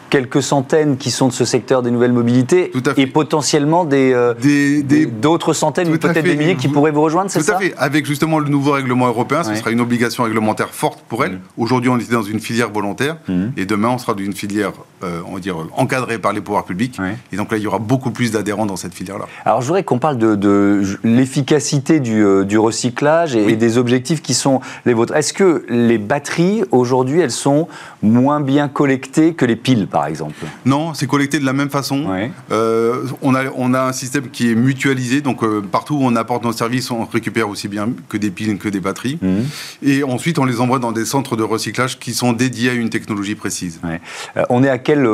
quelques 0.09 0.41
centaines 0.41 0.97
qui 0.97 1.11
sont 1.11 1.27
de 1.27 1.33
ce 1.33 1.45
secteur 1.45 1.81
des 1.81 1.91
nouvelles 1.91 2.13
mobilités 2.13 2.71
et 2.97 3.07
potentiellement 3.07 3.87
euh, 3.91 4.33
des, 4.35 5.05
d'autres 5.05 5.53
centaines 5.53 5.93
ou 5.93 5.97
peut-être 5.97 6.23
des 6.23 6.35
milliers 6.35 6.55
qui 6.55 6.67
pourraient 6.67 6.91
vous 6.91 7.01
rejoindre, 7.01 7.29
c'est 7.29 7.41
ça 7.41 7.53
Tout 7.53 7.57
à 7.57 7.61
fait. 7.61 7.73
Avec 7.77 8.05
justement 8.05 8.39
le 8.39 8.49
nouveau 8.49 8.71
règlement 8.71 9.07
européen, 9.07 9.43
ce 9.43 9.55
sera 9.55 9.71
une 9.71 9.81
obligation 9.81 10.23
réglementaire 10.23 10.69
forte 10.69 11.01
pour 11.07 11.23
elles. 11.23 11.33
Mmh. 11.33 11.41
Aujourd'hui, 11.57 11.89
on 11.89 11.97
était 11.97 12.13
dans 12.13 12.23
une 12.23 12.39
filière 12.39 12.71
volontaire 12.71 13.17
mmh. 13.27 13.45
et 13.57 13.65
demain, 13.65 13.89
on 13.89 13.97
sera 13.97 14.13
dans 14.13 14.23
une 14.23 14.33
filière, 14.33 14.73
euh, 15.03 15.21
on 15.27 15.35
va 15.35 15.39
dire, 15.39 15.55
encadrée 15.75 16.19
par 16.19 16.33
les 16.33 16.41
pouvoirs 16.41 16.65
publics. 16.65 16.97
Et 17.31 17.37
donc 17.37 17.51
là, 17.51 17.57
il 17.57 17.63
y 17.63 17.67
aura 17.67 17.79
beaucoup 17.79 18.11
plus 18.11 18.31
d'adhérents 18.31 18.65
dans 18.65 18.75
cette 18.75 18.93
filière-là. 18.93 19.25
Alors, 19.45 19.61
je 19.61 19.67
voudrais 19.67 19.83
qu'on 19.83 19.99
parle 19.99 20.17
de, 20.17 20.81
l'efficacité 21.03 21.99
du, 21.99 22.23
euh, 22.23 22.43
du, 22.43 22.57
recyclage 22.57 23.35
et, 23.35 23.55
des 23.55 23.77
objectifs 23.77 24.21
qui 24.21 24.33
sont 24.33 24.61
les 24.85 24.93
vôtres. 24.93 25.15
Est-ce 25.15 25.33
que 25.33 25.65
les 25.69 25.97
batteries, 25.97 26.63
aujourd'hui, 26.71 27.19
elles 27.19 27.31
sont 27.31 27.67
moins 28.01 28.39
bien 28.39 28.67
collectées 28.67 29.33
que 29.33 29.45
les 29.45 29.55
piles, 29.55 29.87
par 29.95 30.07
exemple 30.07 30.45
Non, 30.65 30.93
c'est 30.93 31.07
collecté 31.07 31.39
de 31.39 31.45
la 31.45 31.53
même 31.53 31.69
façon. 31.69 32.07
Euh, 32.51 33.03
on, 33.21 33.33
a, 33.33 33.43
on 33.55 33.73
a 33.73 33.81
un 33.81 33.93
système 33.93 34.29
qui 34.29 34.51
est 34.51 34.55
mutualisé, 34.55 35.21
donc 35.21 35.41
euh, 35.41 35.61
partout 35.61 35.95
où 35.95 35.99
on 36.01 36.17
apporte 36.17 36.43
nos 36.43 36.51
services, 36.51 36.91
on 36.91 37.05
récupère 37.05 37.47
aussi 37.47 37.69
bien 37.69 37.87
que 38.09 38.17
des 38.17 38.29
piles 38.29 38.57
que 38.57 38.67
des 38.67 38.81
batteries. 38.81 39.17
Mhm. 39.21 39.45
Et 39.83 40.03
ensuite, 40.03 40.37
on 40.37 40.43
les 40.43 40.59
envoie 40.59 40.79
dans 40.79 40.91
des 40.91 41.05
centres 41.05 41.37
de 41.37 41.43
recyclage 41.43 41.97
qui 41.97 42.13
sont 42.13 42.33
dédiés 42.33 42.71
à 42.71 42.73
une 42.73 42.89
technologie 42.89 43.35
précise. 43.35 43.79
Euh, 43.85 44.43
on 44.49 44.65
est 44.65 44.69
à 44.69 44.79
quel, 44.79 45.07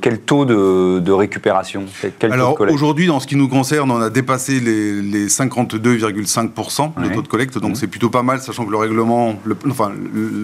quel 0.00 0.18
taux 0.20 0.46
de, 0.46 1.12
récupération 1.12 1.84
Alors 2.22 2.58
aujourd'hui, 2.70 3.06
dans 3.06 3.20
ce 3.20 3.26
qui 3.26 3.36
nous 3.36 3.48
concerne, 3.48 3.90
on 3.90 4.00
a 4.00 4.08
dépassé 4.08 4.58
les, 4.58 5.02
les 5.02 5.26
52,5% 5.26 7.02
de 7.02 7.14
taux 7.14 7.20
de 7.20 7.28
collecte, 7.28 7.58
donc 7.58 7.72
mhm. 7.72 7.76
c'est 7.76 7.88
plutôt 7.88 8.08
pas 8.08 8.22
mal, 8.22 8.40
sachant 8.40 8.64
que 8.64 8.70
le 8.70 8.78
règlement, 8.78 9.34
enfin 9.68 9.92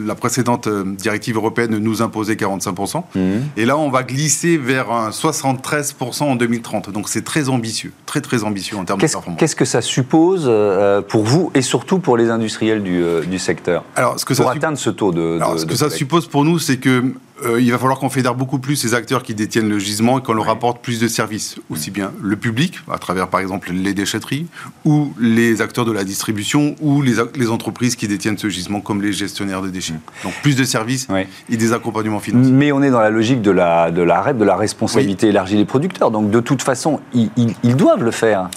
la 0.04 0.14
précédente 0.14 0.68
directive 0.68 1.36
européenne 1.36 1.78
nous 1.78 2.02
imposait 2.02 2.34
45%. 2.34 3.04
Mhm. 3.14 3.22
Et 3.56 3.64
là, 3.69 3.69
on 3.78 3.90
va 3.90 4.02
glisser 4.02 4.56
vers 4.56 4.90
un 4.90 5.10
73% 5.10 6.22
en 6.22 6.36
2030. 6.36 6.90
Donc 6.90 7.08
c'est 7.08 7.24
très 7.24 7.48
ambitieux, 7.48 7.92
très 8.06 8.20
très 8.20 8.44
ambitieux 8.44 8.76
en 8.76 8.84
termes 8.84 9.00
de 9.00 9.06
performance. 9.06 9.38
Qu'est-ce 9.38 9.56
que 9.56 9.64
ça 9.64 9.82
suppose 9.82 10.44
euh, 10.46 11.02
pour 11.02 11.24
vous 11.24 11.50
et 11.54 11.62
surtout 11.62 11.98
pour 11.98 12.16
les 12.16 12.30
industriels 12.30 12.82
du, 12.82 13.02
euh, 13.02 13.22
du 13.22 13.38
secteur 13.38 13.84
Alors, 13.96 14.18
ce 14.18 14.24
que 14.24 14.34
pour 14.34 14.50
atteindre 14.50 14.78
ce 14.78 14.90
taux 14.90 15.12
de... 15.12 15.36
Alors, 15.36 15.58
ce 15.58 15.66
que 15.66 15.76
ça 15.76 15.90
suppose 15.90 16.26
pour 16.26 16.44
nous, 16.44 16.58
c'est 16.58 16.78
que 16.78 17.14
euh, 17.44 17.60
il 17.60 17.70
va 17.70 17.78
falloir 17.78 17.98
qu'on 17.98 18.10
fédère 18.10 18.34
beaucoup 18.34 18.58
plus 18.58 18.76
ces 18.76 18.94
acteurs 18.94 19.22
qui 19.22 19.34
détiennent 19.34 19.68
le 19.68 19.78
gisement 19.78 20.18
et 20.18 20.22
qu'on 20.22 20.32
leur 20.32 20.48
apporte 20.48 20.82
plus 20.82 21.00
de 21.00 21.08
services, 21.08 21.56
aussi 21.70 21.90
bien 21.90 22.12
le 22.22 22.36
public, 22.36 22.80
à 22.90 22.98
travers 22.98 23.28
par 23.28 23.40
exemple 23.40 23.72
les 23.72 23.94
déchetteries, 23.94 24.46
ou 24.84 25.12
les 25.18 25.62
acteurs 25.62 25.84
de 25.84 25.92
la 25.92 26.04
distribution, 26.04 26.76
ou 26.80 27.02
les, 27.02 27.14
les 27.34 27.50
entreprises 27.50 27.96
qui 27.96 28.08
détiennent 28.08 28.38
ce 28.38 28.48
gisement, 28.48 28.80
comme 28.80 29.02
les 29.02 29.12
gestionnaires 29.12 29.62
de 29.62 29.68
déchets. 29.68 29.94
Mm. 29.94 30.24
Donc 30.24 30.34
plus 30.42 30.56
de 30.56 30.64
services 30.64 31.08
et 31.48 31.56
des 31.56 31.72
accompagnements 31.72 32.20
financiers. 32.20 32.52
Mais 32.52 32.72
on 32.72 32.82
est 32.82 32.90
dans 32.90 33.00
la 33.00 33.10
logique 33.10 33.42
de 33.42 33.50
la, 33.50 33.90
de 33.90 34.02
la, 34.02 34.32
de 34.32 34.44
la 34.44 34.56
responsabilité 34.56 35.28
élargie 35.28 35.56
des 35.56 35.64
producteurs. 35.64 36.10
Donc 36.10 36.30
de 36.30 36.40
toute 36.40 36.62
façon, 36.62 37.00
ils, 37.14 37.30
ils 37.36 37.76
doivent 37.76 38.04
le 38.04 38.10
faire. 38.10 38.48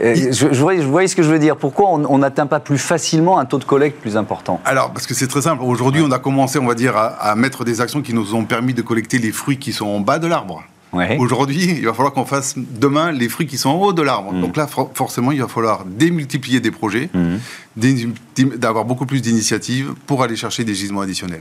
Je, 0.00 0.48
je, 0.52 0.62
voyais, 0.62 1.08
ce 1.08 1.16
que 1.16 1.22
je 1.22 1.30
veux 1.30 1.38
dire. 1.38 1.56
Pourquoi 1.56 1.90
on 1.90 2.18
n'atteint 2.18 2.46
pas 2.46 2.60
plus 2.60 2.78
facilement 2.78 3.38
un 3.38 3.44
taux 3.44 3.58
de 3.58 3.64
collecte 3.64 4.00
plus 4.00 4.16
important? 4.16 4.60
Alors, 4.64 4.92
parce 4.92 5.06
que 5.06 5.14
c'est 5.14 5.26
très 5.26 5.42
simple. 5.42 5.62
Aujourd'hui, 5.62 6.02
on 6.04 6.10
a 6.10 6.18
commencé, 6.18 6.58
on 6.58 6.66
va 6.66 6.74
dire, 6.74 6.96
à, 6.96 7.34
mettre 7.34 7.64
des 7.64 7.80
actions 7.80 8.02
qui 8.02 8.14
nous 8.14 8.34
ont 8.34 8.44
permis 8.44 8.74
de 8.74 8.82
collecter 8.82 9.18
les 9.18 9.32
fruits 9.32 9.58
qui 9.58 9.72
sont 9.72 9.86
en 9.86 10.00
bas 10.00 10.18
de 10.18 10.26
l'arbre. 10.26 10.62
Aujourd'hui, 11.18 11.76
il 11.78 11.84
va 11.84 11.92
falloir 11.92 12.14
qu'on 12.14 12.24
fasse 12.24 12.54
demain 12.56 13.12
les 13.12 13.28
fruits 13.28 13.46
qui 13.46 13.58
sont 13.58 13.68
en 13.68 13.76
haut 13.76 13.92
de 13.92 14.02
l'arbre. 14.02 14.32
Mm. 14.32 14.40
Donc 14.40 14.56
là, 14.56 14.66
forcément, 14.94 15.32
il 15.32 15.40
va 15.40 15.48
falloir 15.48 15.84
démultiplier 15.84 16.60
des 16.60 16.70
projets, 16.70 17.10
mm 17.12 17.36
d'avoir 18.56 18.84
beaucoup 18.84 19.06
plus 19.06 19.20
d'initiatives 19.20 19.92
pour 20.06 20.22
aller 20.22 20.36
chercher 20.36 20.64
des 20.64 20.74
gisements 20.74 21.00
additionnels. 21.00 21.40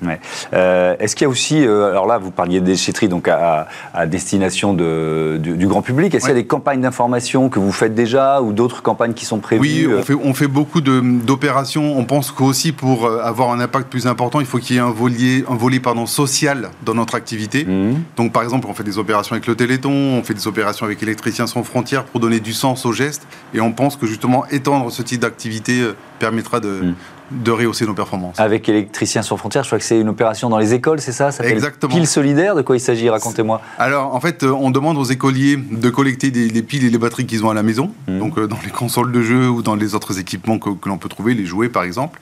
Euh, 0.54 0.96
est-ce 1.00 1.16
qu'il 1.16 1.26
y 1.26 1.28
a 1.28 1.30
aussi, 1.30 1.66
euh, 1.66 1.92
alors 1.92 2.08
là 2.08 2.18
vous 2.18 2.32
parliez 2.32 2.60
de 2.60 2.66
déchetterie 2.66 3.08
donc 3.08 3.28
à, 3.28 3.68
destination 4.08 4.74
de, 4.74 5.38
du, 5.42 5.68
grand 5.68 5.82
public, 5.82 6.14
est-ce 6.14 6.26
qu'il 6.26 6.36
y 6.36 6.38
a 6.38 6.42
des 6.42 6.48
campagnes 6.48 6.82
d'information 6.82 7.50
que 7.50 7.60
vous 7.60 7.72
faites 7.72 7.94
déjà 7.94 8.42
ou 8.42 8.54
d'autres 8.54 8.82
campagnes 8.82 9.14
qui 9.14 9.26
sont 9.26 9.40
prévues 9.40 9.62
Oui, 9.62 9.88
on 9.88 9.92
euh 9.92 10.02
fait, 10.02 10.14
on 10.14 10.34
fait 10.34 10.48
beaucoup 10.48 10.82
d'opérations. 10.82 11.98
On 11.98 12.06
pense 12.06 12.32
qu'aussi 12.32 12.72
pour 12.72 13.10
avoir 13.10 13.52
un 13.52 13.60
impact 13.60 13.90
plus 13.90 14.08
important, 14.08 14.40
il 14.40 14.46
faut 14.46 14.58
qu'il 14.60 14.76
y 14.76 14.80
ait 14.80 14.82
un 14.82 14.92
volet, 14.92 15.44
un 15.50 15.56
volet 15.56 15.80
pardon, 15.80 16.06
social 16.06 16.70
dans 16.86 16.94
notre 16.94 17.16
activité. 17.16 17.66
Mmh. 17.66 17.96
Donc 18.16 18.32
par 18.32 18.44
exemple, 18.44 18.68
on 18.70 18.74
fait 18.74 18.84
des 18.84 18.98
opérations 18.98 19.34
avec 19.34 19.48
le 19.48 19.56
Téléthon, 19.56 19.92
on 19.92 20.24
fait 20.24 20.34
des 20.34 20.48
opérations 20.48 20.86
avec 20.86 21.02
Électriciens 21.04 21.48
sans 21.48 21.64
frontières 21.64 22.06
pour 22.06 22.20
donner 22.20 22.40
du 22.40 22.54
sens 22.54 22.86
aux 22.86 22.94
gestes. 22.94 23.28
Et 23.54 23.62
on 23.62 23.72
pense 23.72 23.96
que 23.96 24.06
justement 24.08 24.46
étendre 24.48 24.92
ce 24.92 25.02
type 25.02 25.22
d'activité 25.22 25.82
permettra 26.28 26.60
de, 26.60 26.82
hmm 26.82 26.96
de 27.32 27.52
rehausser 27.52 27.86
nos 27.86 27.94
performances. 27.94 28.40
Avec 28.40 28.70
Électriciens 28.70 29.22
sans 29.22 29.38
frontières, 29.38 29.64
je 29.64 29.70
crois 29.70 29.80
que 29.80 29.86
c'est 29.86 30.00
une 30.00 30.10
opération 30.10 30.50
dans 30.50 30.58
les 30.58 30.74
écoles, 30.74 31.02
c'est 31.02 31.12
ça, 31.12 31.32
ça 31.32 31.44
Exactement. 31.46 31.94
Pile 31.94 32.08
solidaire, 32.08 32.56
de 32.56 32.62
quoi 32.62 32.78
il 32.78 32.80
s'agit 32.80 33.10
Racontez-moi. 33.10 33.62
Alors, 33.78 34.16
en 34.16 34.20
fait, 34.22 34.44
euh, 34.44 34.52
on 34.52 34.72
demande 34.72 34.98
aux 34.98 35.04
écoliers 35.04 35.58
de 35.58 35.90
collecter 35.90 36.32
des, 36.32 36.48
les 36.48 36.62
piles 36.62 36.86
et 36.86 36.90
les 36.90 36.98
batteries 36.98 37.26
qu'ils 37.26 37.46
ont 37.46 37.50
à 37.50 37.54
la 37.54 37.64
maison, 37.64 37.92
mmh. 38.08 38.20
donc 38.20 38.38
euh, 38.38 38.48
dans 38.48 38.60
les 38.64 38.72
consoles 38.72 39.12
de 39.12 39.22
jeux 39.22 39.50
ou 39.50 39.62
dans 39.62 39.76
les 39.76 39.96
autres 39.96 40.20
équipements 40.20 40.60
que, 40.60 40.70
l'on 40.88 40.98
peut 40.98 41.10
trouver, 41.10 41.34
les 41.34 41.46
jouets 41.46 41.70
par 41.70 41.84
exemple. 41.84 42.20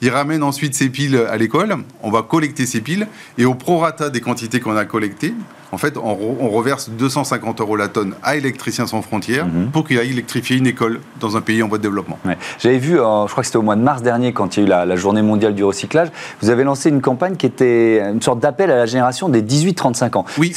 Ils 0.00 0.10
ramènent 0.10 0.42
ensuite 0.42 0.74
ces 0.74 0.88
piles 0.88 1.16
à 1.28 1.36
l'école, 1.36 1.76
on 2.02 2.10
va 2.10 2.22
collecter 2.22 2.66
ces 2.66 2.80
piles, 2.80 3.08
et 3.38 3.44
au 3.44 3.54
prorata 3.54 4.10
des 4.10 4.20
quantités 4.20 4.60
qu'on 4.60 4.76
a 4.76 4.84
collectées, 4.84 5.34
en 5.72 5.78
fait, 5.78 5.96
on, 5.96 6.50
reverse 6.50 6.90
250 6.90 7.60
euros 7.60 7.76
la 7.76 7.88
tonne 7.88 8.14
à 8.22 8.36
Électriciens 8.36 8.86
sans 8.86 9.02
frontières 9.02 9.46
mmh. 9.46 9.70
pour 9.72 9.86
qu'il 9.86 9.98
aille 9.98 10.10
électrifier 10.10 10.56
une 10.56 10.66
école 10.66 11.00
dans 11.20 11.36
un 11.36 11.40
pays 11.40 11.62
en 11.62 11.68
voie 11.68 11.78
de 11.78 11.82
développement. 11.82 12.18
J'avais 12.58 12.78
vu, 12.78 12.98
euh, 12.98 13.26
je 13.26 13.32
crois 13.32 13.42
que 13.42 13.46
c'était 13.46 13.58
au 13.58 13.62
mois 13.62 13.76
de 13.76 13.82
mars 13.82 14.02
dernier, 14.02 14.32
quand 14.32 14.56
il 14.56 14.60
y 14.60 14.72
a 14.72 14.84
eu 14.84 14.86
la, 14.86 14.96
journée 14.96 15.22
mondiale 15.22 15.54
du 15.54 15.64
recyclage, 15.64 16.08
vous 16.40 16.50
avez 16.50 16.64
lancé 16.64 16.88
une 16.88 17.00
campagne 17.00 17.36
qui 17.36 17.46
était 17.46 18.00
une 18.00 18.22
sorte 18.22 18.40
d'appel 18.40 18.70
à 18.70 18.76
la 18.76 18.86
génération 18.86 19.28
des 19.28 19.42
18-35 19.42 20.16
ans. 20.16 20.24
Oui. 20.38 20.54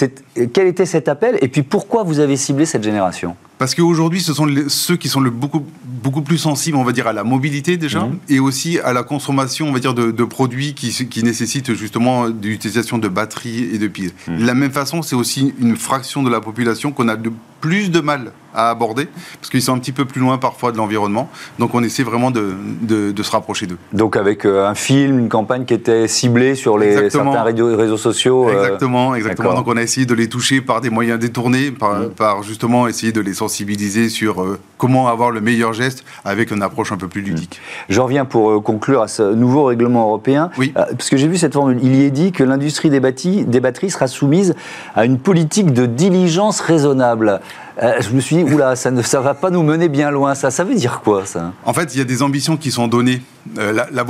Quel 0.54 0.68
était 0.68 0.86
cet 0.86 1.10
appel 1.10 1.38
et 1.42 1.48
puis 1.48 1.64
pourquoi 1.64 2.04
vous 2.04 2.20
avez 2.20 2.38
ciblé 2.38 2.66
cette 2.66 2.84
génération? 2.84 3.36
Parce 3.60 3.76
qu'aujourd'hui, 3.76 4.22
ce 4.22 4.34
sont 4.34 4.48
ceux 4.70 4.96
qui 4.96 5.10
sont 5.10 5.20
le 5.20 5.30
beaucoup, 5.30 5.66
beaucoup 5.84 6.22
plus 6.22 6.38
sensibles, 6.38 6.78
on 6.78 6.86
va 6.86 6.94
dire, 6.94 7.08
à 7.08 7.14
la 7.14 7.26
mobilité 7.26 7.76
déjà, 7.76 8.06
mhm. 8.06 8.18
et 8.30 8.40
aussi 8.40 8.80
à 8.80 8.94
la 8.94 9.04
consommation, 9.04 9.68
on 9.68 9.74
va 9.74 9.80
dire, 9.80 9.94
de, 9.94 10.24
produits 10.24 10.74
qui, 10.74 10.92
qui, 11.08 11.24
nécessitent 11.24 11.74
justement 11.74 12.28
l'utilisation 12.28 12.98
de 12.98 13.10
batteries 13.10 13.70
et 13.74 13.78
de 13.78 13.88
piles. 13.88 14.14
Mhm. 14.30 14.40
De 14.40 14.46
la 14.46 14.54
même 14.54 14.72
façon, 14.72 15.02
c'est 15.02 15.16
aussi 15.16 15.54
une 15.60 15.76
fraction 15.76 16.24
de 16.24 16.30
la 16.30 16.40
population 16.40 16.94
qu'on 16.94 17.10
a 17.10 17.18
de 17.18 17.32
plus 17.60 17.92
de 17.92 18.00
mal 18.00 18.32
à 18.54 18.70
aborder, 18.70 19.08
parce 19.40 19.50
qu'ils 19.50 19.62
sont 19.62 19.74
un 19.74 19.80
petit 19.80 19.92
peu 19.92 20.06
plus 20.06 20.22
loin 20.22 20.38
parfois 20.38 20.72
de 20.72 20.78
l'environnement. 20.78 21.30
Donc 21.60 21.74
on 21.74 21.84
essaie 21.84 22.04
vraiment 22.04 22.32
de, 22.32 22.56
de, 22.82 23.24
se 23.24 23.32
rapprocher 23.32 23.68
d'eux. 23.68 23.78
Donc 23.94 24.16
avec 24.16 24.46
euh, 24.46 24.68
un 24.68 24.76
film, 24.76 25.20
une 25.20 25.30
campagne 25.30 25.66
qui 25.66 25.74
était 25.74 26.08
ciblée 26.08 26.56
sur 26.56 26.78
les, 26.78 27.10
certains 27.10 27.44
réseaux, 27.44 27.98
sociaux. 27.98 28.48
Euh, 28.50 28.64
exactement, 28.64 29.16
exactement. 29.16 29.54
Donc 29.54 29.68
on 29.68 29.78
a 29.78 29.82
essayé 29.82 30.06
de 30.06 30.14
les 30.14 30.30
toucher 30.30 30.62
par 30.62 30.82
des 30.82 30.90
moyens 30.90 31.20
détournés, 31.20 31.72
par, 31.72 32.00
mm. 32.00 32.10
par 32.12 32.44
justement 32.44 32.88
essayer 32.88 33.12
de 33.12 33.22
les 33.22 33.34
sensibiliser 33.34 34.10
sur 34.10 34.42
euh, 34.42 34.60
comment 34.78 35.08
avoir 35.08 35.32
le 35.32 35.42
meilleur 35.42 35.74
geste 35.74 36.04
avec 36.26 36.52
une 36.52 36.62
approche 36.62 36.92
un 36.92 36.98
peu 36.98 37.08
plus 37.08 37.22
ludique. 37.22 37.60
Mm. 37.60 37.94
J'en 37.94 38.04
reviens 38.06 38.26
pour 38.26 38.64
conclure 38.64 39.02
à 39.02 39.08
ce 39.08 39.34
nouveau 39.34 39.66
règlement 39.66 40.04
européen, 40.04 40.50
oui. 40.58 40.74
parce 40.74 41.10
que 41.10 41.18
j'ai 41.18 41.28
vu 41.28 41.38
cette 41.38 41.54
formule. 41.54 41.80
Il 41.82 41.96
y 41.96 42.04
est 42.04 42.12
dit 42.12 42.32
que 42.32 42.44
l'industrie 42.44 42.90
des, 42.90 43.00
des 43.00 43.60
batteries 43.60 43.90
sera 43.90 44.08
soumise 44.08 44.56
à 44.96 45.06
une 45.06 45.20
politique 45.20 45.74
de 45.74 45.86
diligence 45.86 46.62
raisonnable. 46.62 47.42
Euh, 47.82 48.02
je 48.02 48.10
me 48.10 48.20
suis 48.20 48.36
dit, 48.36 48.44
oula, 48.44 48.76
ça 48.76 48.92
ne 48.92 49.02
ça 49.02 49.22
va 49.22 49.34
pas 49.34 49.50
nous 49.50 49.64
mener 49.64 49.88
bien 49.88 50.12
loin, 50.12 50.36
ça. 50.36 50.52
Ça 50.52 50.64
veut 50.64 50.76
dire 50.76 51.02
quoi, 51.02 51.26
ça? 51.26 51.54
En 51.64 51.74
fait, 51.74 51.96
il 51.96 52.00
y 52.00 52.02
a 52.02 52.06
des 52.06 52.22
ambitions 52.22 52.58
qui 52.58 52.72
sont 52.72 52.88
données. 52.88 53.22
Euh, 53.58 53.72
la, 53.72 53.88
la, 53.92 54.06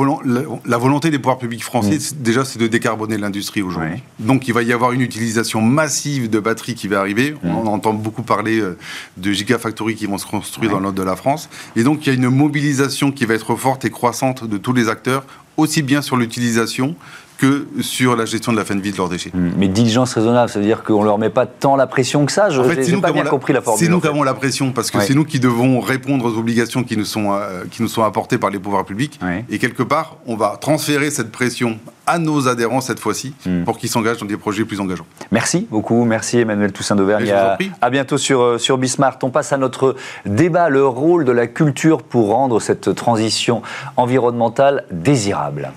la, 0.65 0.77
volonté 0.77 1.11
des 1.11 1.19
pouvoirs 1.19 1.37
publics 1.37 1.63
français, 1.63 1.97
mm. 1.97 2.21
déjà, 2.21 2.45
c'est 2.45 2.57
de 2.57 2.67
décarboner 2.67 3.17
l'industrie 3.17 3.61
aujourd'hui. 3.61 4.01
Donc, 4.17 4.47
il 4.47 4.53
va 4.53 4.63
y 4.63 4.73
avoir 4.73 4.91
une 4.91 5.01
utilisation 5.01 5.61
massive 5.61 6.29
de 6.29 6.39
batteries 6.39 6.73
qui 6.73 6.87
va 6.87 6.99
arriver. 6.99 7.35
Mm. 7.43 7.55
On 7.55 7.67
entend 7.67 7.93
beaucoup 7.93 8.23
parler 8.23 8.59
euh, 8.59 8.77
de 9.17 9.31
gigafactories 9.31 9.95
qui 9.95 10.07
vont 10.07 10.17
se 10.17 10.25
construire 10.25 10.71
dans 10.71 10.77
le 10.77 10.83
nord 10.83 10.93
de 10.93 11.03
la 11.03 11.15
France. 11.15 11.49
Et 11.75 11.83
donc, 11.83 12.05
il 12.05 12.09
y 12.09 12.11
a 12.11 12.15
une 12.15 12.29
mobilisation 12.29 13.11
qui 13.11 13.25
va 13.25 13.35
être 13.35 13.55
forte 13.55 13.85
et 13.85 13.91
croissante 13.91 14.45
de 14.45 14.57
tous 14.57 14.73
les 14.73 14.89
acteurs, 14.89 15.23
aussi 15.57 15.83
bien 15.83 16.01
sur 16.01 16.17
l'utilisation 16.17 16.95
que 17.39 17.67
sur 17.79 18.17
la 18.17 18.25
gestion 18.25 18.51
de 18.51 18.57
la 18.57 18.65
fin 18.65 18.75
de 18.75 18.81
vie 18.81 18.91
de 18.91 18.97
leurs 18.97 19.07
déchets. 19.07 19.31
Hmm. 19.33 19.51
Mais 19.57 19.69
diligence 19.69 20.13
raisonnable, 20.13 20.49
ça 20.51 20.59
veut 20.59 20.65
dire 20.65 20.83
qu'on 20.83 20.99
ne 20.99 21.05
leur 21.05 21.17
met 21.17 21.29
pas 21.29 21.45
tant 21.45 21.77
la 21.77 21.87
pression 21.87 22.25
que 22.25 22.33
ça 22.33 22.49
Je 22.49 22.61
n'ai 22.61 23.01
pas 23.01 23.13
bien 23.13 23.23
compris 23.23 23.53
la 23.53 23.61
formule. 23.61 23.83
C'est 23.83 23.89
nous 23.89 24.01
qui 24.01 24.07
avons 24.07 24.23
la 24.23 24.33
pression, 24.33 24.71
parce 24.73 24.91
que 24.91 24.99
c'est 24.99 25.15
nous 25.15 25.23
qui 25.23 25.39
devons 25.39 25.79
répondre 25.79 26.25
aux 26.25 26.37
obligations 26.37 26.83
qui 26.83 26.97
nous 26.97 27.05
sont, 27.05 27.33
euh, 27.33 27.63
qui 27.71 27.81
nous 27.81 27.87
sont 27.87 28.03
apportées 28.03 28.37
par 28.37 28.49
les 28.49 28.59
pouvoirs 28.59 28.85
publics. 28.85 29.19
Et 29.49 29.57
quelque 29.57 29.83
part, 29.83 30.17
on 30.27 30.35
va 30.35 30.57
transférer 30.59 31.09
cette 31.11 31.31
pression 31.31 31.79
à 32.05 32.17
nos 32.17 32.47
adhérents 32.47 32.81
cette 32.81 32.99
fois-ci, 32.99 33.33
hmm. 33.45 33.63
pour 33.63 33.77
qu'ils 33.77 33.89
s'engagent 33.89 34.17
dans 34.17 34.25
des 34.25 34.35
projets 34.35 34.65
plus 34.65 34.79
engageants. 34.79 35.05
Merci 35.31 35.67
beaucoup, 35.69 36.03
merci 36.05 36.39
Emmanuel 36.39 36.71
Toussaint 36.71 36.95
d'Auvergne. 36.95 37.29
À, 37.31 37.57
à, 37.81 37.89
bientôt 37.89 38.17
sur, 38.17 38.41
euh, 38.41 38.57
sur 38.57 38.77
Bismart. 38.77 39.19
On 39.21 39.29
passe 39.29 39.53
à 39.53 39.57
notre 39.57 39.95
débat, 40.25 40.69
le 40.69 40.85
rôle 40.85 41.23
de 41.23 41.31
la 41.31 41.47
culture 41.47 42.01
pour 42.01 42.29
rendre 42.29 42.59
cette 42.59 42.95
transition 42.95 43.61
environnementale 43.95 44.85
désirable. 44.91 45.71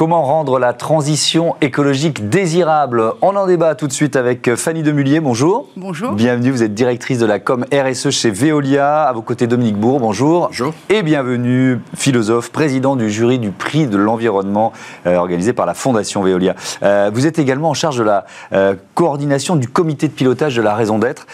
Comment 0.00 0.22
rendre 0.22 0.58
la 0.58 0.72
transition 0.72 1.56
écologique 1.60 2.30
désirable? 2.30 3.12
On 3.20 3.36
en 3.36 3.46
débat 3.46 3.74
tout 3.74 3.86
de 3.86 3.92
suite 3.92 4.16
avec 4.16 4.54
Fanny 4.54 4.82
Demullier. 4.82 5.20
Bonjour. 5.20 5.68
Bonjour. 5.76 6.12
Bienvenue, 6.12 6.50
vous 6.50 6.62
êtes 6.62 6.72
directrice 6.72 7.18
de 7.18 7.26
la 7.26 7.38
com 7.38 7.66
RSE 7.70 8.08
chez 8.08 8.30
Veolia. 8.30 9.02
À 9.02 9.12
vos 9.12 9.20
côtés, 9.20 9.46
Dominique 9.46 9.76
Bourg. 9.76 10.00
Bonjour. 10.00 10.46
Bonjour. 10.46 10.72
Et 10.88 11.02
bienvenue, 11.02 11.80
philosophe, 11.94 12.50
président 12.50 12.96
du 12.96 13.10
jury 13.10 13.38
du 13.38 13.50
prix 13.50 13.88
de 13.88 13.98
l'environnement 13.98 14.72
euh, 15.06 15.16
organisé 15.16 15.52
par 15.52 15.66
la 15.66 15.74
Fondation 15.74 16.22
Veolia. 16.22 16.54
Euh, 16.82 17.10
vous 17.12 17.26
êtes 17.26 17.38
également 17.38 17.68
en 17.68 17.74
charge 17.74 17.98
de 17.98 18.04
la 18.04 18.24
euh, 18.54 18.76
coordination 18.94 19.54
du 19.54 19.68
comité 19.68 20.08
de 20.08 20.14
pilotage 20.14 20.56
de 20.56 20.62
la 20.62 20.74
raison 20.76 20.98
d'être 20.98 21.26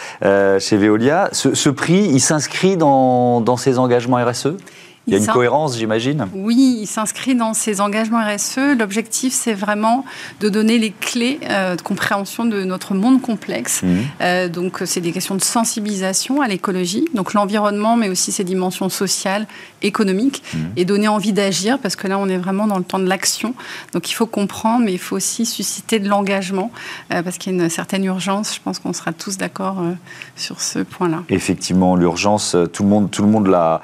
chez 0.59 0.75
Veolia. 0.75 1.29
Ce, 1.31 1.69
prix, 1.69 2.09
il 2.11 2.19
s'inscrit 2.19 2.75
dans, 2.75 3.39
dans 3.39 3.55
ces 3.55 3.79
engagements 3.79 4.17
RSE 4.17 4.57
il 5.07 5.13
y 5.13 5.15
a 5.15 5.19
une 5.19 5.27
cohérence, 5.27 5.77
j'imagine 5.77 6.27
Oui, 6.33 6.79
il 6.81 6.85
s'inscrit 6.85 7.33
dans 7.33 7.53
ses 7.53 7.79
engagements 7.79 8.19
RSE. 8.19 8.77
L'objectif, 8.77 9.33
c'est 9.33 9.53
vraiment 9.53 10.03
de 10.41 10.49
donner 10.49 10.77
les 10.77 10.91
clés 10.91 11.39
euh, 11.49 11.77
de 11.77 11.81
compréhension 11.81 12.43
de 12.43 12.65
notre 12.65 12.93
monde 12.93 13.21
complexe. 13.21 13.83
Mmh. 13.83 13.87
Euh, 14.19 14.49
donc, 14.49 14.81
c'est 14.85 14.99
des 14.99 15.13
questions 15.13 15.35
de 15.35 15.41
sensibilisation 15.41 16.41
à 16.41 16.47
l'écologie, 16.49 17.05
donc 17.13 17.33
l'environnement, 17.33 17.95
mais 17.95 18.09
aussi 18.09 18.33
ses 18.33 18.43
dimensions 18.43 18.89
sociales, 18.89 19.47
économiques, 19.81 20.43
mmh. 20.53 20.57
et 20.75 20.83
donner 20.83 21.07
envie 21.07 21.31
d'agir, 21.31 21.79
parce 21.79 21.95
que 21.95 22.07
là, 22.07 22.19
on 22.19 22.27
est 22.27 22.37
vraiment 22.37 22.67
dans 22.67 22.77
le 22.77 22.83
temps 22.83 22.99
de 22.99 23.07
l'action. 23.07 23.53
Donc, 23.93 24.11
il 24.11 24.13
faut 24.13 24.27
comprendre, 24.27 24.83
mais 24.83 24.91
il 24.91 24.99
faut 24.99 25.15
aussi 25.15 25.45
susciter 25.45 25.99
de 25.99 26.09
l'engagement, 26.09 26.69
euh, 27.13 27.23
parce 27.23 27.37
qu'il 27.37 27.55
y 27.55 27.59
a 27.59 27.63
une 27.63 27.69
certaine 27.69 28.03
urgence. 28.03 28.53
Je 28.53 28.59
pense 28.61 28.79
qu'on 28.79 28.91
sera 28.91 29.13
tous 29.13 29.37
d'accord 29.37 29.81
sur 30.35 30.59
ce 30.59 30.79
point-là. 30.79 31.23
Effectivement, 31.29 31.95
l'urgence, 31.95 32.57
tout 32.73 32.83
le 32.83 32.89
monde, 32.89 33.09
tout 33.09 33.21
le 33.21 33.29
monde 33.29 33.47
l'a 33.47 33.81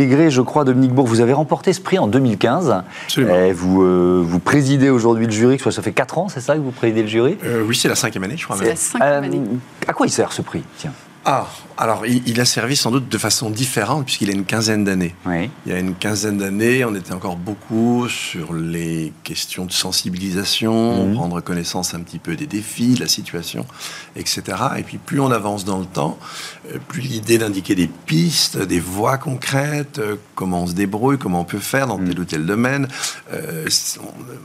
intégré 0.00 0.30
je 0.30 0.40
crois, 0.40 0.64
Dominique 0.64 0.92
Bourg. 0.92 1.06
Vous 1.06 1.20
avez 1.20 1.32
remporté 1.32 1.72
ce 1.72 1.80
prix 1.80 1.98
en 1.98 2.06
2015. 2.06 2.82
Et 3.18 3.52
vous, 3.52 3.82
euh, 3.82 4.22
vous 4.24 4.38
présidez 4.38 4.88
aujourd'hui 4.88 5.26
le 5.26 5.32
jury, 5.32 5.58
ça 5.58 5.82
fait 5.82 5.92
4 5.92 6.18
ans, 6.18 6.28
c'est 6.28 6.40
ça 6.40 6.54
que 6.54 6.60
vous 6.60 6.70
présidez 6.70 7.02
le 7.02 7.08
jury? 7.08 7.36
Euh, 7.44 7.62
Oui, 7.66 7.76
c'est 7.76 7.88
la 7.88 7.94
cinquième 7.94 8.24
année, 8.24 8.36
je 8.36 8.44
crois. 8.44 8.56
C'est 8.56 8.64
la 8.68 8.76
cinquième 8.76 9.24
année. 9.24 9.36
Euh, 9.38 9.88
à 9.88 9.92
quoi 9.92 10.06
il 10.06 10.10
sert 10.10 10.32
ce 10.32 10.42
prix? 10.42 10.62
Tiens. 10.78 10.92
Ah, 11.26 11.48
alors 11.76 12.06
il, 12.06 12.40
a 12.40 12.46
servi 12.46 12.76
sans 12.76 12.90
doute 12.90 13.10
de 13.10 13.18
façon 13.18 13.50
différente 13.50 14.06
puisqu'il 14.06 14.30
a 14.30 14.32
une 14.32 14.46
quinzaine 14.46 14.84
d'années. 14.84 15.14
Il 15.26 15.50
y 15.66 15.72
a 15.72 15.78
une 15.78 15.94
quinzaine 15.94 16.38
d'années, 16.38 16.82
on 16.86 16.94
était 16.94 17.12
encore 17.12 17.36
beaucoup 17.36 18.08
sur 18.08 18.54
les 18.54 19.12
questions 19.22 19.66
de 19.66 19.72
sensibilisation, 19.72 21.06
mmh. 21.06 21.14
prendre 21.14 21.40
connaissance 21.42 21.92
un 21.92 22.00
petit 22.00 22.18
peu 22.18 22.36
des 22.36 22.46
défis, 22.46 22.94
de 22.94 23.00
la 23.00 23.06
situation, 23.06 23.66
etc. 24.16 24.42
Et 24.78 24.82
puis 24.82 24.96
plus 24.96 25.20
on 25.20 25.30
avance 25.30 25.66
dans 25.66 25.78
le 25.78 25.84
temps, 25.84 26.18
euh, 26.72 26.78
plus 26.88 27.02
l'idée 27.02 27.36
d'indiquer 27.36 27.74
des 27.74 27.88
pistes, 28.06 28.56
des 28.56 28.80
voies 28.80 29.18
concrètes, 29.18 29.98
euh, 29.98 30.16
comment 30.34 30.62
on 30.62 30.66
se 30.68 30.72
débrouille, 30.72 31.18
comment 31.18 31.40
on 31.40 31.44
peut 31.44 31.58
faire 31.58 31.86
dans 31.86 31.98
mmh. 31.98 32.08
tel 32.08 32.20
ou 32.20 32.24
tel 32.24 32.46
domaine. 32.46 32.88
Euh, 33.34 33.66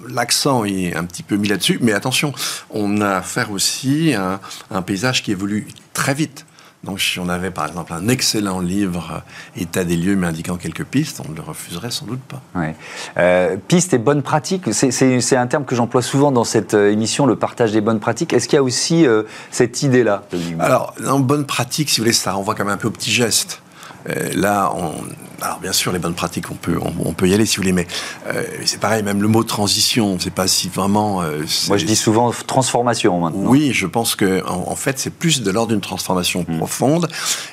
l'accent 0.09 0.65
est 0.65 0.93
un 0.93 1.05
petit 1.05 1.23
peu 1.23 1.37
mis 1.37 1.47
là-dessus, 1.47 1.79
mais 1.81 1.93
attention, 1.93 2.33
on 2.69 2.99
a 2.99 3.11
affaire 3.11 3.51
aussi 3.51 4.13
à 4.13 4.41
un 4.71 4.81
paysage 4.81 5.23
qui 5.23 5.31
évolue 5.31 5.67
très 5.93 6.13
vite. 6.13 6.45
Donc, 6.85 7.01
si 7.01 7.19
on 7.19 7.27
avait 7.29 7.51
par 7.51 7.65
exemple 7.67 7.91
un 7.93 8.07
excellent 8.07 8.59
livre 8.59 9.23
euh, 9.57 9.61
état 9.61 9.83
des 9.83 9.97
lieux 9.97 10.15
mais 10.15 10.27
indiquant 10.27 10.55
quelques 10.55 10.83
pistes, 10.83 11.21
on 11.25 11.31
ne 11.31 11.35
le 11.35 11.41
refuserait 11.41 11.91
sans 11.91 12.05
doute 12.05 12.21
pas. 12.21 12.41
Ouais. 12.53 12.75
Euh, 13.17 13.57
pistes 13.67 13.93
et 13.93 13.97
bonnes 13.97 14.21
pratiques, 14.21 14.71
c'est 14.71 15.35
un 15.35 15.47
terme 15.47 15.65
que 15.65 15.75
j'emploie 15.75 16.03
souvent 16.03 16.31
dans 16.31 16.43
cette 16.43 16.75
euh, 16.75 16.91
émission, 16.91 17.25
le 17.25 17.35
partage 17.35 17.71
des 17.71 17.81
bonnes 17.81 17.99
pratiques. 17.99 18.33
Est-ce 18.33 18.47
qu'il 18.47 18.57
y 18.57 18.59
a 18.59 18.63
aussi 18.63 19.05
cette 19.51 19.81
idée-là 19.81 20.23
Alors, 20.59 20.93
en 21.07 21.19
bonne 21.19 21.45
pratique, 21.45 21.89
si 21.89 21.99
vous 21.99 22.03
voulez, 22.03 22.13
ça 22.13 22.33
renvoie 22.33 22.55
quand 22.55 22.65
même 22.65 22.73
un 22.73 22.77
peu 22.77 22.87
au 22.87 22.91
petit 22.91 23.11
geste. 23.11 23.61
Euh, 24.09 24.31
là, 24.33 24.71
on, 24.75 24.93
alors 25.41 25.59
bien 25.59 25.73
sûr, 25.73 25.91
les 25.91 25.99
bonnes 25.99 26.13
pratiques, 26.13 26.49
on 26.51 26.55
peut, 26.55 26.77
on, 26.81 27.13
peut 27.13 27.27
y 27.27 27.33
aller 27.33 27.45
si 27.45 27.57
vous 27.57 27.63
voulez, 27.63 27.73
mais 27.73 27.87
euh, 28.27 28.43
c'est 28.65 28.79
pareil, 28.79 29.03
même 29.03 29.21
le 29.21 29.27
mot 29.27 29.43
transition, 29.43 30.11
on 30.11 30.15
ne 30.15 30.19
sait 30.19 30.29
pas 30.29 30.47
si 30.47 30.69
vraiment. 30.69 31.21
Euh, 31.21 31.43
Moi, 31.67 31.77
je 31.77 31.85
dis 31.85 31.95
souvent 31.95 32.31
transformation 32.31 33.19
maintenant. 33.19 33.49
Oui, 33.49 33.71
je 33.73 33.87
pense 33.87 34.15
que 34.15 34.45
en, 34.47 34.75
fait, 34.75 34.99
c'est 34.99 35.09
plus 35.09 35.41
de 35.41 35.51
l'ordre 35.51 35.71
d'une 35.71 35.81
transformation 35.81 36.45
hmm. 36.47 36.57
profonde, 36.57 37.07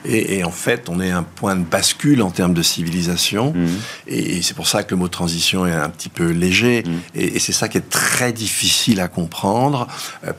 et, 0.05 0.45
en 0.45 0.51
fait, 0.51 0.89
on 0.89 1.01
est 1.01 1.11
un 1.11 1.23
point 1.23 1.57
de 1.57 1.65
bascule 1.65 2.23
en 2.23 2.31
termes 2.31 2.55
de 2.55 2.63
civilisation, 2.63 3.53
hmm. 3.53 3.69
et, 4.07 4.43
c'est 4.43 4.55
pour 4.55 4.67
ça 4.67 4.83
que 4.83 4.95
le 4.95 4.99
mot 4.99 5.09
transition 5.09 5.67
est 5.67 5.73
un 5.73 5.89
petit 5.89 6.09
peu 6.09 6.31
léger, 6.31 6.85
hmm. 6.87 7.19
et, 7.19 7.39
c'est 7.39 7.53
ça 7.53 7.69
qui 7.69 7.79
est 7.79 7.91
très 7.91 8.33
difficile 8.33 9.01
à 9.01 9.09
comprendre, 9.09 9.89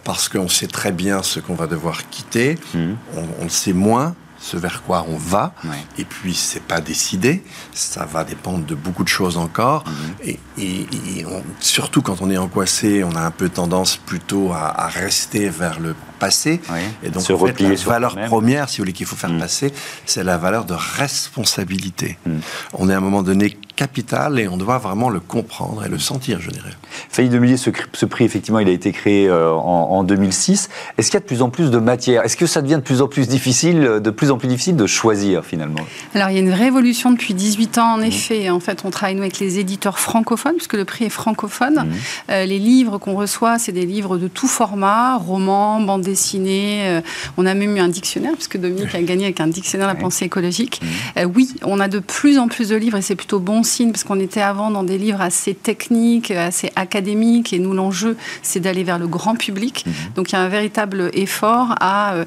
parce 0.03 0.29
qu'on 0.29 0.47
sait 0.47 0.67
très 0.67 0.91
bien 0.91 1.23
ce 1.23 1.39
qu'on 1.39 1.55
va 1.55 1.67
devoir 1.67 2.09
quitter, 2.09 2.57
on, 2.75 2.95
on 3.41 3.43
le 3.43 3.49
sait 3.49 3.73
moins 3.73 4.15
ce 4.43 4.57
vers 4.57 4.83
quoi 4.83 5.05
on 5.09 5.15
va. 5.15 5.53
Et 5.97 6.03
puis, 6.03 6.33
c'est 6.35 6.61
pas 6.61 6.81
décidé. 6.81 7.43
Ça 7.71 8.05
va 8.05 8.25
dépendre 8.25 8.65
de 8.65 8.75
beaucoup 8.75 9.03
de 9.03 9.09
choses 9.09 9.37
encore. 9.37 9.85
Mhm. 9.87 10.35
Et, 10.57 11.25
surtout 11.59 12.01
quand 12.01 12.21
on 12.21 12.29
est 12.29 12.37
angoissé, 12.37 13.03
on 13.03 13.15
a 13.15 13.21
un 13.21 13.31
peu 13.31 13.47
tendance 13.47 13.95
plutôt 13.95 14.51
à, 14.51 14.87
rester 14.87 15.49
vers 15.49 15.79
le 15.79 15.95
passé. 16.19 16.59
Et 17.03 17.09
donc, 17.09 17.29
en 17.29 17.37
fait, 17.37 17.59
la 17.59 17.75
valeur 17.75 18.15
première, 18.27 18.67
si 18.69 18.77
vous 18.77 18.81
voulez, 18.81 18.93
qu'il 18.93 19.05
faut 19.05 19.15
faire 19.15 19.29
mhm. 19.29 19.39
passer, 19.39 19.73
c'est 20.05 20.23
la 20.23 20.37
valeur 20.37 20.65
de 20.65 20.75
responsabilité. 20.97 22.17
Mhm. 22.25 22.41
On 22.73 22.89
est 22.89 22.93
à 22.93 22.97
un 22.97 23.01
moment 23.01 23.23
donné 23.23 23.57
capital 23.75 24.39
et 24.39 24.47
on 24.47 24.57
doit 24.57 24.77
vraiment 24.77 25.09
le 25.09 25.19
comprendre 25.19 25.83
et 25.83 25.89
le 25.89 25.97
sentir, 25.97 26.39
je 26.39 26.51
dirais. 26.51 26.71
Failli 27.09 27.29
de 27.29 27.39
milliers, 27.39 27.57
ce, 27.57 27.71
ce, 27.93 28.05
prix, 28.05 28.23
effectivement, 28.23 28.59
il 28.59 28.67
a 28.67 28.71
été 28.71 28.91
créé 28.91 29.27
euh, 29.27 29.51
en, 29.51 30.03
2006. 30.03 30.69
Est-ce 30.97 31.09
qu'il 31.09 31.15
y 31.15 31.17
a 31.17 31.21
de 31.21 31.25
plus 31.25 31.41
en 31.41 31.49
plus 31.49 31.71
de 31.71 31.77
matière? 31.79 32.23
Est-ce 32.23 32.37
que 32.37 32.45
ça 32.45 32.61
devient 32.61 32.75
de 32.75 32.81
plus 32.81 33.01
en 33.01 33.07
plus 33.07 33.27
difficile, 33.27 33.99
de 34.01 34.09
plus 34.11 34.31
en 34.31 34.37
plus 34.37 34.47
difficile 34.47 34.75
de 34.75 34.85
choisir 34.85 35.43
finalement? 35.43 35.81
Alors, 36.13 36.29
il 36.29 36.35
y 36.35 36.37
a 36.37 36.41
une 36.41 36.53
révolution 36.53 37.11
depuis 37.11 37.33
18 37.33 37.77
ans, 37.79 37.93
en 37.93 37.97
mmh. 37.97 38.03
effet. 38.03 38.49
En 38.49 38.59
fait, 38.59 38.83
on 38.85 38.91
travaille, 38.91 39.15
nous, 39.15 39.21
avec 39.21 39.39
les 39.39 39.59
éditeurs 39.59 39.99
francophones, 39.99 40.55
puisque 40.55 40.73
le 40.73 40.85
prix 40.85 41.05
est 41.05 41.09
francophone. 41.09 41.75
Mmh. 41.75 41.91
Euh, 42.29 42.45
les 42.45 42.59
livres 42.59 42.99
qu'on 42.99 43.15
reçoit, 43.15 43.57
c'est 43.57 43.71
des 43.71 43.85
livres 43.85 44.17
de 44.17 44.27
tout 44.27 44.47
format, 44.47 45.17
romans, 45.17 45.81
bandes 45.81 46.01
dessinées. 46.01 46.83
Euh, 46.87 47.01
on 47.37 47.45
a 47.45 47.53
même 47.53 47.75
eu 47.75 47.79
un 47.79 47.89
dictionnaire, 47.89 48.33
puisque 48.33 48.57
Dominique 48.57 48.93
a 48.93 49.01
gagné 49.01 49.25
avec 49.25 49.39
un 49.39 49.47
dictionnaire 49.47 49.87
de 49.87 49.93
la 49.93 49.99
pensée 49.99 50.25
écologique. 50.25 50.81
Mmh. 50.83 51.25
oui, 51.35 51.49
on 51.63 51.79
a 51.79 51.87
de 51.87 51.99
plus 51.99 52.37
en 52.37 52.47
plus 52.47 52.69
de 52.69 52.75
livres 52.75 52.97
et 52.97 53.01
c'est 53.01 53.15
plutôt 53.15 53.39
bon 53.39 53.62
parce 53.91 54.03
qu'on 54.03 54.19
était 54.19 54.41
avant 54.41 54.71
dans 54.71 54.83
des 54.83 54.97
livres 54.97 55.21
assez 55.21 55.53
techniques, 55.53 56.31
assez 56.31 56.71
académiques, 56.75 57.53
et 57.53 57.59
nous, 57.59 57.73
l'enjeu, 57.73 58.17
c'est 58.41 58.59
d'aller 58.59 58.83
vers 58.83 58.99
le 58.99 59.07
grand 59.07 59.35
public. 59.35 59.85
Mhm. 59.85 59.93
Donc, 60.15 60.31
il 60.31 60.33
y 60.33 60.37
a 60.37 60.41
un 60.41 60.49
véritable 60.49 61.09
effort 61.13 61.75
à 61.79 62.13
euh, 62.13 62.25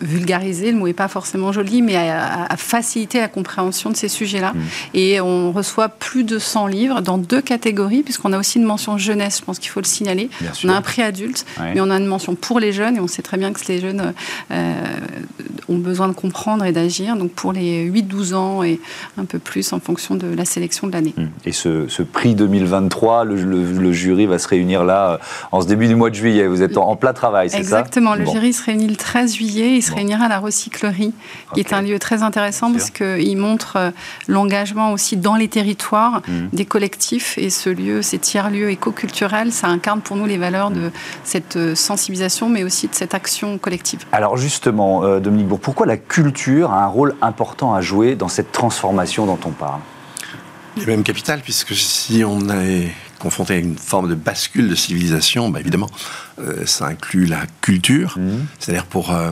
vulgariser, 0.00 0.72
le 0.72 0.78
mot 0.78 0.86
n'est 0.86 0.92
pas 0.92 1.08
forcément 1.08 1.52
joli, 1.52 1.82
mais 1.82 1.96
à, 1.96 2.48
faciliter 2.56 3.20
la 3.20 3.28
compréhension 3.28 3.90
de 3.90 3.96
ces 3.96 4.08
sujets-là. 4.08 4.52
Mhm. 4.54 4.62
Et 4.94 5.20
on 5.20 5.52
reçoit 5.52 5.88
plus 5.88 6.24
de 6.24 6.38
100 6.38 6.66
livres 6.66 7.00
dans 7.00 7.18
deux 7.18 7.40
catégories, 7.40 8.02
puisqu'on 8.02 8.32
a 8.32 8.38
aussi 8.38 8.58
une 8.58 8.64
mention 8.64 8.98
jeunesse, 8.98 9.38
je 9.40 9.44
pense 9.44 9.58
qu'il 9.58 9.70
faut 9.70 9.80
le 9.80 9.86
signaler. 9.86 10.30
on 10.64 10.68
a 10.68 10.74
un 10.74 10.82
prix 10.82 11.02
adulte, 11.02 11.44
mais 11.58 11.80
on 11.80 11.90
a 11.90 11.96
une 11.98 12.06
mention 12.06 12.34
pour 12.34 12.60
les 12.60 12.72
jeunes, 12.72 12.96
et 12.96 13.00
on 13.00 13.08
sait 13.08 13.22
très 13.22 13.36
bien 13.36 13.52
que 13.52 13.60
les 13.68 13.80
jeunes 13.80 14.12
euh, 14.50 14.74
ont 15.68 15.78
besoin 15.78 16.08
de 16.08 16.12
comprendre 16.12 16.64
et 16.64 16.72
d'agir. 16.72 17.16
Donc, 17.16 17.32
pour 17.32 17.52
les 17.52 17.88
8-12 17.88 18.34
ans 18.34 18.62
et 18.62 18.80
un 19.16 19.24
peu 19.24 19.38
plus 19.38 19.72
en 19.72 19.80
fonction 19.80 20.14
de 20.14 20.26
la 20.26 20.44
sélection 20.44 20.71
sélection 20.72 20.86
de 20.86 20.92
l'année. 20.92 21.14
Et 21.44 21.52
ce, 21.52 22.02
prix 22.02 22.34
2023, 22.34 23.24
le, 23.24 23.92
jury 23.92 24.26
va 24.26 24.38
se 24.38 24.48
réunir 24.48 24.84
là 24.84 25.20
en 25.50 25.60
ce 25.60 25.66
début 25.66 25.86
du 25.86 25.94
mois 25.94 26.10
de 26.10 26.14
juillet. 26.14 26.46
Vous 26.46 26.62
êtes 26.62 26.76
en, 26.76 26.96
plat 26.96 27.12
travail, 27.12 27.50
c'est 27.50 27.56
ça? 27.56 27.80
Exactement. 27.80 28.14
Le 28.14 28.24
jury 28.24 28.52
se 28.52 28.64
réunit 28.64 28.88
le 28.88 28.96
13 28.96 29.34
juillet. 29.34 29.76
Il 29.76 29.82
se 29.82 29.92
réunira 29.92 30.26
à 30.26 30.28
la 30.28 30.38
recyclerie, 30.38 31.12
qui 31.54 31.60
est 31.60 31.72
un 31.72 31.82
lieu 31.82 31.98
très 31.98 32.22
intéressant 32.22 32.72
parce 32.72 32.90
qu'il 32.90 33.36
montre 33.36 33.92
l'engagement 34.28 34.92
aussi 34.92 35.16
dans 35.16 35.36
les 35.36 35.48
territoires 35.48 36.22
mmh. 36.26 36.32
des 36.56 36.64
collectifs. 36.64 37.36
Et 37.38 37.50
ce 37.50 37.68
lieu, 37.68 38.02
ces 38.02 38.18
tiers-lieux 38.18 38.70
éco-culturels, 38.70 39.52
ça 39.52 39.68
incarne 39.68 40.00
pour 40.00 40.16
nous 40.16 40.26
les 40.26 40.38
valeurs 40.38 40.70
de 40.70 40.90
cette 41.24 41.74
sensibilisation, 41.74 42.48
mais 42.48 42.64
aussi 42.64 42.88
de 42.88 42.94
cette 42.94 43.14
action 43.14 43.58
collective. 43.58 44.00
Alors 44.12 44.36
justement, 44.36 45.04
euh, 45.04 45.20
Dominique 45.20 45.48
Bourg, 45.48 45.60
pourquoi 45.60 45.86
la 45.86 45.96
culture 45.96 46.72
a 46.72 46.84
un 46.84 46.86
rôle 46.86 47.14
important 47.20 47.74
à 47.74 47.80
jouer 47.80 48.14
dans 48.14 48.28
cette 48.28 48.52
transformation 48.52 49.26
dont 49.26 49.38
on 49.44 49.50
parle? 49.50 49.80
Il 50.76 50.82
est 50.84 50.86
même 50.86 51.02
capital, 51.02 51.40
puisque 51.40 51.74
si 51.74 52.24
on 52.24 52.48
est 52.50 52.90
confronté 53.18 53.54
à 53.54 53.56
une 53.58 53.76
forme 53.76 54.08
de 54.08 54.14
bascule 54.14 54.68
de 54.68 54.74
civilisation, 54.74 55.50
bah 55.50 55.60
évidemment, 55.60 55.90
euh, 56.40 56.66
ça 56.66 56.86
inclut 56.86 57.26
la 57.26 57.44
culture, 57.60 58.18
mmh. 58.18 58.46
c'est-à-dire 58.58 58.86
pour... 58.86 59.12
Euh, 59.12 59.30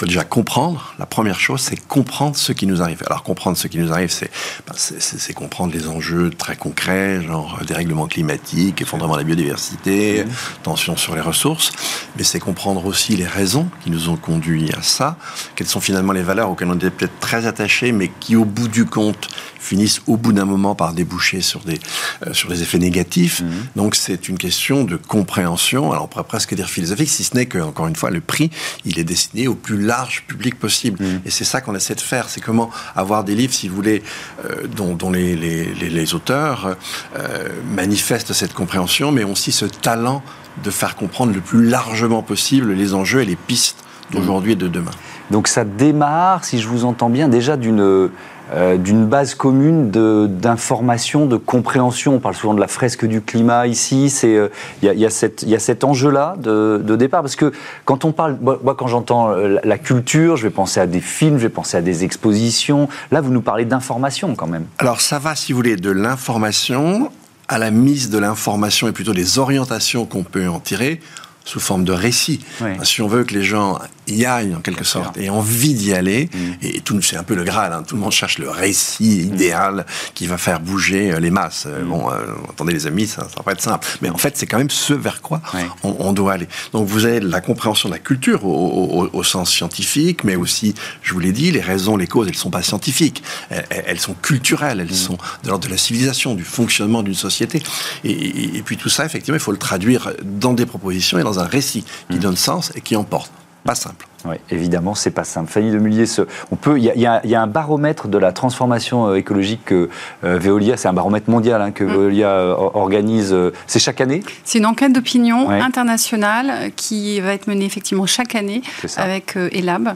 faut 0.00 0.06
déjà 0.06 0.24
comprendre. 0.24 0.94
La 0.98 1.04
première 1.04 1.38
chose, 1.38 1.60
c'est 1.60 1.76
comprendre 1.76 2.34
ce 2.34 2.52
qui 2.52 2.66
nous 2.66 2.80
arrive. 2.80 3.02
Alors 3.04 3.22
comprendre 3.22 3.58
ce 3.58 3.68
qui 3.68 3.76
nous 3.76 3.92
arrive, 3.92 4.10
c'est 4.10 4.30
ben, 4.66 5.34
comprendre 5.34 5.74
les 5.74 5.88
enjeux 5.88 6.30
très 6.30 6.56
concrets, 6.56 7.22
genre 7.22 7.58
euh, 7.60 7.64
dérèglement 7.66 8.06
climatique, 8.06 8.80
effondrement 8.80 9.12
de 9.12 9.18
la 9.18 9.24
biodiversité, 9.24 10.24
mmh. 10.24 10.28
tension 10.62 10.96
sur 10.96 11.14
les 11.14 11.20
ressources. 11.20 11.72
Mais 12.16 12.24
c'est 12.24 12.40
comprendre 12.40 12.86
aussi 12.86 13.14
les 13.14 13.26
raisons 13.26 13.68
qui 13.84 13.90
nous 13.90 14.08
ont 14.08 14.16
conduits 14.16 14.72
à 14.72 14.80
ça. 14.80 15.18
Quelles 15.54 15.66
sont 15.66 15.80
finalement 15.80 16.12
les 16.12 16.22
valeurs 16.22 16.48
auxquelles 16.48 16.70
on 16.70 16.76
était 16.76 16.88
peut-être 16.88 17.20
très 17.20 17.44
attachés, 17.44 17.92
mais 17.92 18.10
qui, 18.20 18.36
au 18.36 18.46
bout 18.46 18.68
du 18.68 18.86
compte, 18.86 19.28
finissent 19.58 20.00
au 20.06 20.16
bout 20.16 20.32
d'un 20.32 20.46
moment 20.46 20.74
par 20.74 20.94
déboucher 20.94 21.42
sur 21.42 21.60
des, 21.60 21.78
euh, 22.26 22.32
sur 22.32 22.48
des 22.48 22.62
effets 22.62 22.78
négatifs. 22.78 23.42
Mmh. 23.42 23.48
Donc 23.76 23.96
c'est 23.96 24.30
une 24.30 24.38
question 24.38 24.84
de 24.84 24.96
compréhension. 24.96 25.92
Alors 25.92 26.04
on 26.04 26.08
pourrait 26.08 26.24
presque 26.24 26.54
dire 26.54 26.70
philosophique, 26.70 27.10
si 27.10 27.22
ce 27.22 27.34
n'est 27.34 27.44
que, 27.44 27.58
encore 27.58 27.86
une 27.86 27.96
fois, 27.96 28.10
le 28.10 28.22
prix, 28.22 28.50
il 28.86 28.98
est 28.98 29.04
destiné 29.04 29.46
au 29.46 29.54
plus 29.54 29.78
large 29.78 29.89
public 30.26 30.58
possible. 30.58 31.02
Mm. 31.02 31.20
Et 31.26 31.30
c'est 31.30 31.44
ça 31.44 31.60
qu'on 31.60 31.74
essaie 31.74 31.94
de 31.94 32.00
faire. 32.00 32.28
C'est 32.28 32.40
comment 32.40 32.70
avoir 32.96 33.24
des 33.24 33.34
livres, 33.34 33.52
si 33.52 33.68
vous 33.68 33.76
voulez, 33.76 34.02
euh, 34.44 34.66
dont, 34.66 34.94
dont 34.94 35.10
les, 35.10 35.36
les, 35.36 35.64
les, 35.74 36.14
auteurs 36.14 36.76
euh, 37.16 37.48
manifestent 37.74 38.32
cette 38.32 38.54
compréhension, 38.54 39.12
mais 39.12 39.24
aussi 39.24 39.52
ce 39.52 39.64
talent 39.64 40.22
de 40.64 40.70
faire 40.70 40.96
comprendre 40.96 41.32
le 41.32 41.40
plus 41.40 41.64
largement 41.64 42.22
possible 42.22 42.72
les 42.72 42.94
enjeux 42.94 43.22
et 43.22 43.24
les 43.24 43.36
pistes 43.36 43.84
d'aujourd'hui 44.10 44.52
et 44.52 44.56
de 44.56 44.68
demain. 44.68 44.90
Donc 45.30 45.46
ça 45.46 45.64
démarre, 45.64 46.44
si 46.44 46.60
je 46.60 46.66
vous 46.66 46.84
entends 46.84 47.10
bien, 47.10 47.28
déjà 47.28 47.56
d'une 47.56 48.10
euh, 48.52 48.76
d'une 48.76 49.06
base 49.06 49.34
commune 49.34 49.90
d'information, 49.90 51.26
de, 51.26 51.36
compréhension. 51.36 52.14
On 52.14 52.18
parle 52.18 52.34
souvent 52.34 52.54
de 52.54 52.60
la 52.60 52.68
fresque 52.68 53.04
du 53.06 53.20
climat 53.20 53.66
ici. 53.66 54.12
Il 54.22 54.28
euh, 54.28 54.48
y, 54.82 54.88
a, 54.88 54.92
y, 54.94 55.04
a 55.04 55.58
cet 55.58 55.84
enjeu-là 55.84 56.34
de, 56.38 56.82
de, 56.84 56.96
départ. 56.96 57.22
Parce 57.22 57.36
que 57.36 57.52
quand 57.84 58.04
on 58.04 58.12
parle, 58.12 58.38
moi, 58.40 58.74
quand 58.76 58.88
j'entends 58.88 59.30
euh, 59.30 59.58
la 59.62 59.78
culture, 59.78 60.36
je 60.36 60.44
vais 60.44 60.50
penser 60.50 60.80
à 60.80 60.86
des 60.86 61.00
films, 61.00 61.38
je 61.38 61.42
vais 61.42 61.48
penser 61.48 61.76
à 61.76 61.82
des 61.82 62.02
expositions. 62.02 62.88
Là, 63.12 63.20
vous 63.20 63.30
nous 63.30 63.42
parlez 63.42 63.64
d'information 63.64 64.34
quand 64.34 64.48
même. 64.48 64.64
Alors 64.78 65.00
ça 65.00 65.18
va, 65.18 65.36
si 65.36 65.52
vous 65.52 65.56
voulez, 65.56 65.76
de 65.76 65.90
l'information 65.90 67.10
à 67.48 67.58
la 67.58 67.70
mise 67.70 68.10
de 68.10 68.18
l'information 68.18 68.88
et 68.88 68.92
plutôt 68.92 69.12
des 69.12 69.38
orientations 69.38 70.06
qu'on 70.06 70.22
peut 70.22 70.48
en 70.48 70.60
tirer 70.60 71.00
sous 71.44 71.60
forme 71.60 71.84
de 71.84 71.92
récit. 71.92 72.40
Si 72.82 73.02
on 73.02 73.08
veut 73.08 73.24
que 73.24 73.34
les 73.34 73.42
gens 73.42 73.78
y 74.16 74.26
aillent 74.26 74.54
en 74.54 74.60
quelque 74.60 74.84
sorte 74.84 75.16
et 75.16 75.30
envie 75.30 75.74
d'y 75.74 75.92
aller, 75.92 76.28
mm. 76.32 76.66
et 76.66 76.80
tout 76.80 77.00
c'est 77.02 77.16
un 77.16 77.22
peu 77.22 77.34
le 77.34 77.44
Graal, 77.44 77.72
hein. 77.72 77.82
tout 77.86 77.94
le 77.94 78.00
monde 78.00 78.12
cherche 78.12 78.38
le 78.38 78.50
récit 78.50 79.22
idéal 79.22 79.86
qui 80.14 80.26
va 80.26 80.38
faire 80.38 80.60
bouger 80.60 81.12
euh, 81.12 81.20
les 81.20 81.30
masses. 81.30 81.64
Euh, 81.66 81.82
mm. 81.82 81.88
Bon, 81.88 82.10
euh, 82.10 82.16
attendez 82.48 82.72
les 82.72 82.86
amis, 82.86 83.06
ça, 83.06 83.22
ça 83.22 83.36
va 83.36 83.42
pas 83.42 83.52
être 83.52 83.60
simple. 83.60 83.86
Mais 84.02 84.10
en 84.10 84.18
fait, 84.18 84.36
c'est 84.36 84.46
quand 84.46 84.58
même 84.58 84.70
ce 84.70 84.92
vers 84.92 85.22
quoi 85.22 85.40
on, 85.82 86.12
doit 86.12 86.32
aller. 86.32 86.48
Donc 86.72 86.86
vous 86.88 87.04
avez 87.04 87.20
la 87.20 87.40
compréhension 87.40 87.88
de 87.88 87.94
la 87.94 88.00
culture 88.00 88.44
au, 88.44 89.22
sens 89.22 89.50
scientifique, 89.50 90.24
mais 90.24 90.34
aussi, 90.34 90.74
je 91.02 91.12
vous 91.12 91.20
l'ai 91.20 91.32
dit, 91.32 91.50
les 91.52 91.60
raisons, 91.60 91.96
les 91.96 92.06
causes, 92.06 92.28
elles 92.28 92.34
sont 92.34 92.50
pas 92.50 92.62
scientifiques, 92.62 93.22
elles, 93.50 94.00
sont 94.00 94.14
culturelles, 94.14 94.80
elles 94.80 94.90
mm. 94.90 94.94
sont 94.94 95.18
de 95.44 95.48
l'ordre 95.48 95.66
de 95.66 95.70
la 95.70 95.76
civilisation, 95.76 96.34
du 96.34 96.44
fonctionnement 96.44 97.02
d'une 97.02 97.14
société. 97.14 97.62
Et, 98.04 98.56
et, 98.56 98.62
puis 98.62 98.76
tout 98.76 98.88
ça, 98.88 99.04
effectivement, 99.04 99.36
il 99.36 99.42
faut 99.42 99.52
le 99.52 99.58
traduire 99.58 100.12
dans 100.24 100.52
des 100.52 100.66
propositions 100.66 101.18
et 101.18 101.22
dans 101.22 101.38
un 101.38 101.46
récit 101.46 101.84
qui 102.10 102.18
donne 102.18 102.36
sens 102.36 102.72
et 102.74 102.80
qui 102.80 102.96
emporte. 102.96 103.30
Pas 103.64 103.74
simple. 103.74 104.09
Oui, 104.24 104.36
évidemment, 104.50 104.94
c'est 104.94 105.10
pas 105.10 105.24
simple. 105.24 105.50
Fanny 105.50 105.70
de 105.70 105.78
Mullier, 105.78 106.04
on 106.50 106.56
peut, 106.56 106.78
il 106.78 106.84
y, 106.84 107.06
a 107.06 107.42
un 107.42 107.46
baromètre 107.46 108.08
de 108.08 108.18
la 108.18 108.32
transformation 108.32 109.08
euh, 109.08 109.14
écologique 109.14 109.64
que 109.64 109.88
euh, 110.24 110.38
Veolia, 110.38 110.76
c'est 110.76 110.88
un 110.88 110.92
baromètre 110.92 111.30
mondial 111.30 111.62
hein, 111.62 111.70
que 111.70 111.84
mm. 111.84 111.92
Veolia 111.92 112.28
euh, 112.28 112.54
organise. 112.74 113.34
c'est 113.66 113.78
chaque 113.78 114.00
année? 114.00 114.22
C'est 114.44 114.58
une 114.58 114.66
enquête 114.66 114.92
d'opinion 114.92 115.48
internationale 115.50 116.70
qui 116.76 117.20
va 117.20 117.32
être 117.32 117.46
menée 117.46 117.64
effectivement 117.64 118.06
chaque 118.06 118.34
année 118.34 118.62
avec 118.96 119.36
Elab 119.52 119.94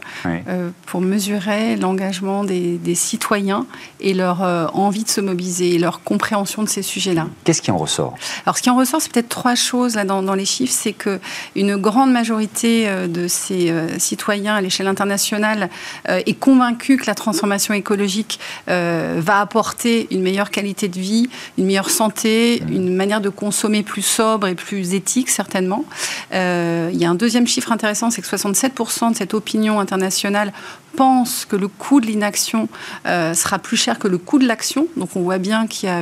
pour 0.87 1.01
mesurer 1.01 1.77
l'engagement 1.77 2.45
des, 2.45 2.95
citoyens 2.95 3.67
et 4.01 4.15
leur 4.15 4.41
envie 4.75 5.05
de 5.05 5.09
se 5.09 5.21
mobiliser, 5.21 5.75
et 5.75 5.79
leur 5.79 6.03
compréhension 6.03 6.63
de 6.63 6.69
ces 6.69 6.83
sujets-là. 6.83 7.27
Qu'est-ce 7.45 7.61
qui 7.61 7.71
en 7.71 7.77
ressort? 7.77 8.15
Alors, 8.47 8.57
ce 8.57 8.63
qui 8.63 8.71
en 8.71 8.77
ressort, 8.77 9.01
c'est 9.03 9.13
peut-être 9.13 9.29
trois 9.29 9.55
choses 9.55 9.97
là 9.97 10.05
dans, 10.05 10.23
dans 10.23 10.35
les 10.35 10.45
chiffres. 10.45 10.73
C'est 10.73 10.93
que 10.93 11.19
une 11.57 11.77
grande 11.77 12.13
majorité 12.13 12.89
de 13.09 13.27
ces 13.29 13.73
citoyens 13.99 14.14
citoyen 14.15 14.55
à 14.55 14.61
l'échelle 14.61 14.87
internationale 14.87 15.69
euh, 16.09 16.23
est 16.25 16.39
convaincu 16.39 16.97
que 16.97 17.07
la 17.07 17.17
transformation 17.17 17.75
écologique 17.75 18.39
euh, 18.69 19.17
va 19.19 19.41
apporter 19.41 20.07
une 20.13 20.23
meilleure 20.23 20.51
qualité 20.51 20.87
de 20.87 21.01
vie, 21.01 21.29
une 21.59 21.67
meilleure 21.67 21.91
santé, 21.91 22.63
une 22.69 22.95
manière 22.95 23.21
de 23.21 23.29
consommer 23.29 23.83
plus 23.83 24.03
sobre 24.03 24.47
et 24.47 24.55
plus 24.55 24.95
éthique, 24.95 25.31
certainement. 25.31 25.85
Euh, 26.33 26.91
il 26.93 26.99
y 26.99 27.05
a 27.05 27.11
un 27.11 27.17
deuxième 27.17 27.49
chiffre 27.49 27.73
intéressant, 27.73 28.11
c'est 28.11 28.23
que 28.23 28.29
67% 28.29 29.11
de 29.11 29.17
cette 29.17 29.35
opinion 29.35 29.81
internationale 29.81 30.53
pense 30.97 31.45
que 31.45 31.57
le 31.57 31.67
coût 31.67 32.01
de 32.01 32.07
l'inaction 32.07 32.69
sera 33.05 33.59
plus 33.59 33.77
cher 33.77 33.99
que 33.99 34.07
le 34.07 34.17
coût 34.17 34.39
de 34.39 34.47
l'action. 34.47 34.87
Donc 34.97 35.17
on 35.17 35.23
voit 35.23 35.39
bien 35.39 35.67
qu'il 35.67 35.89
y 35.89 35.93
a 35.93 36.01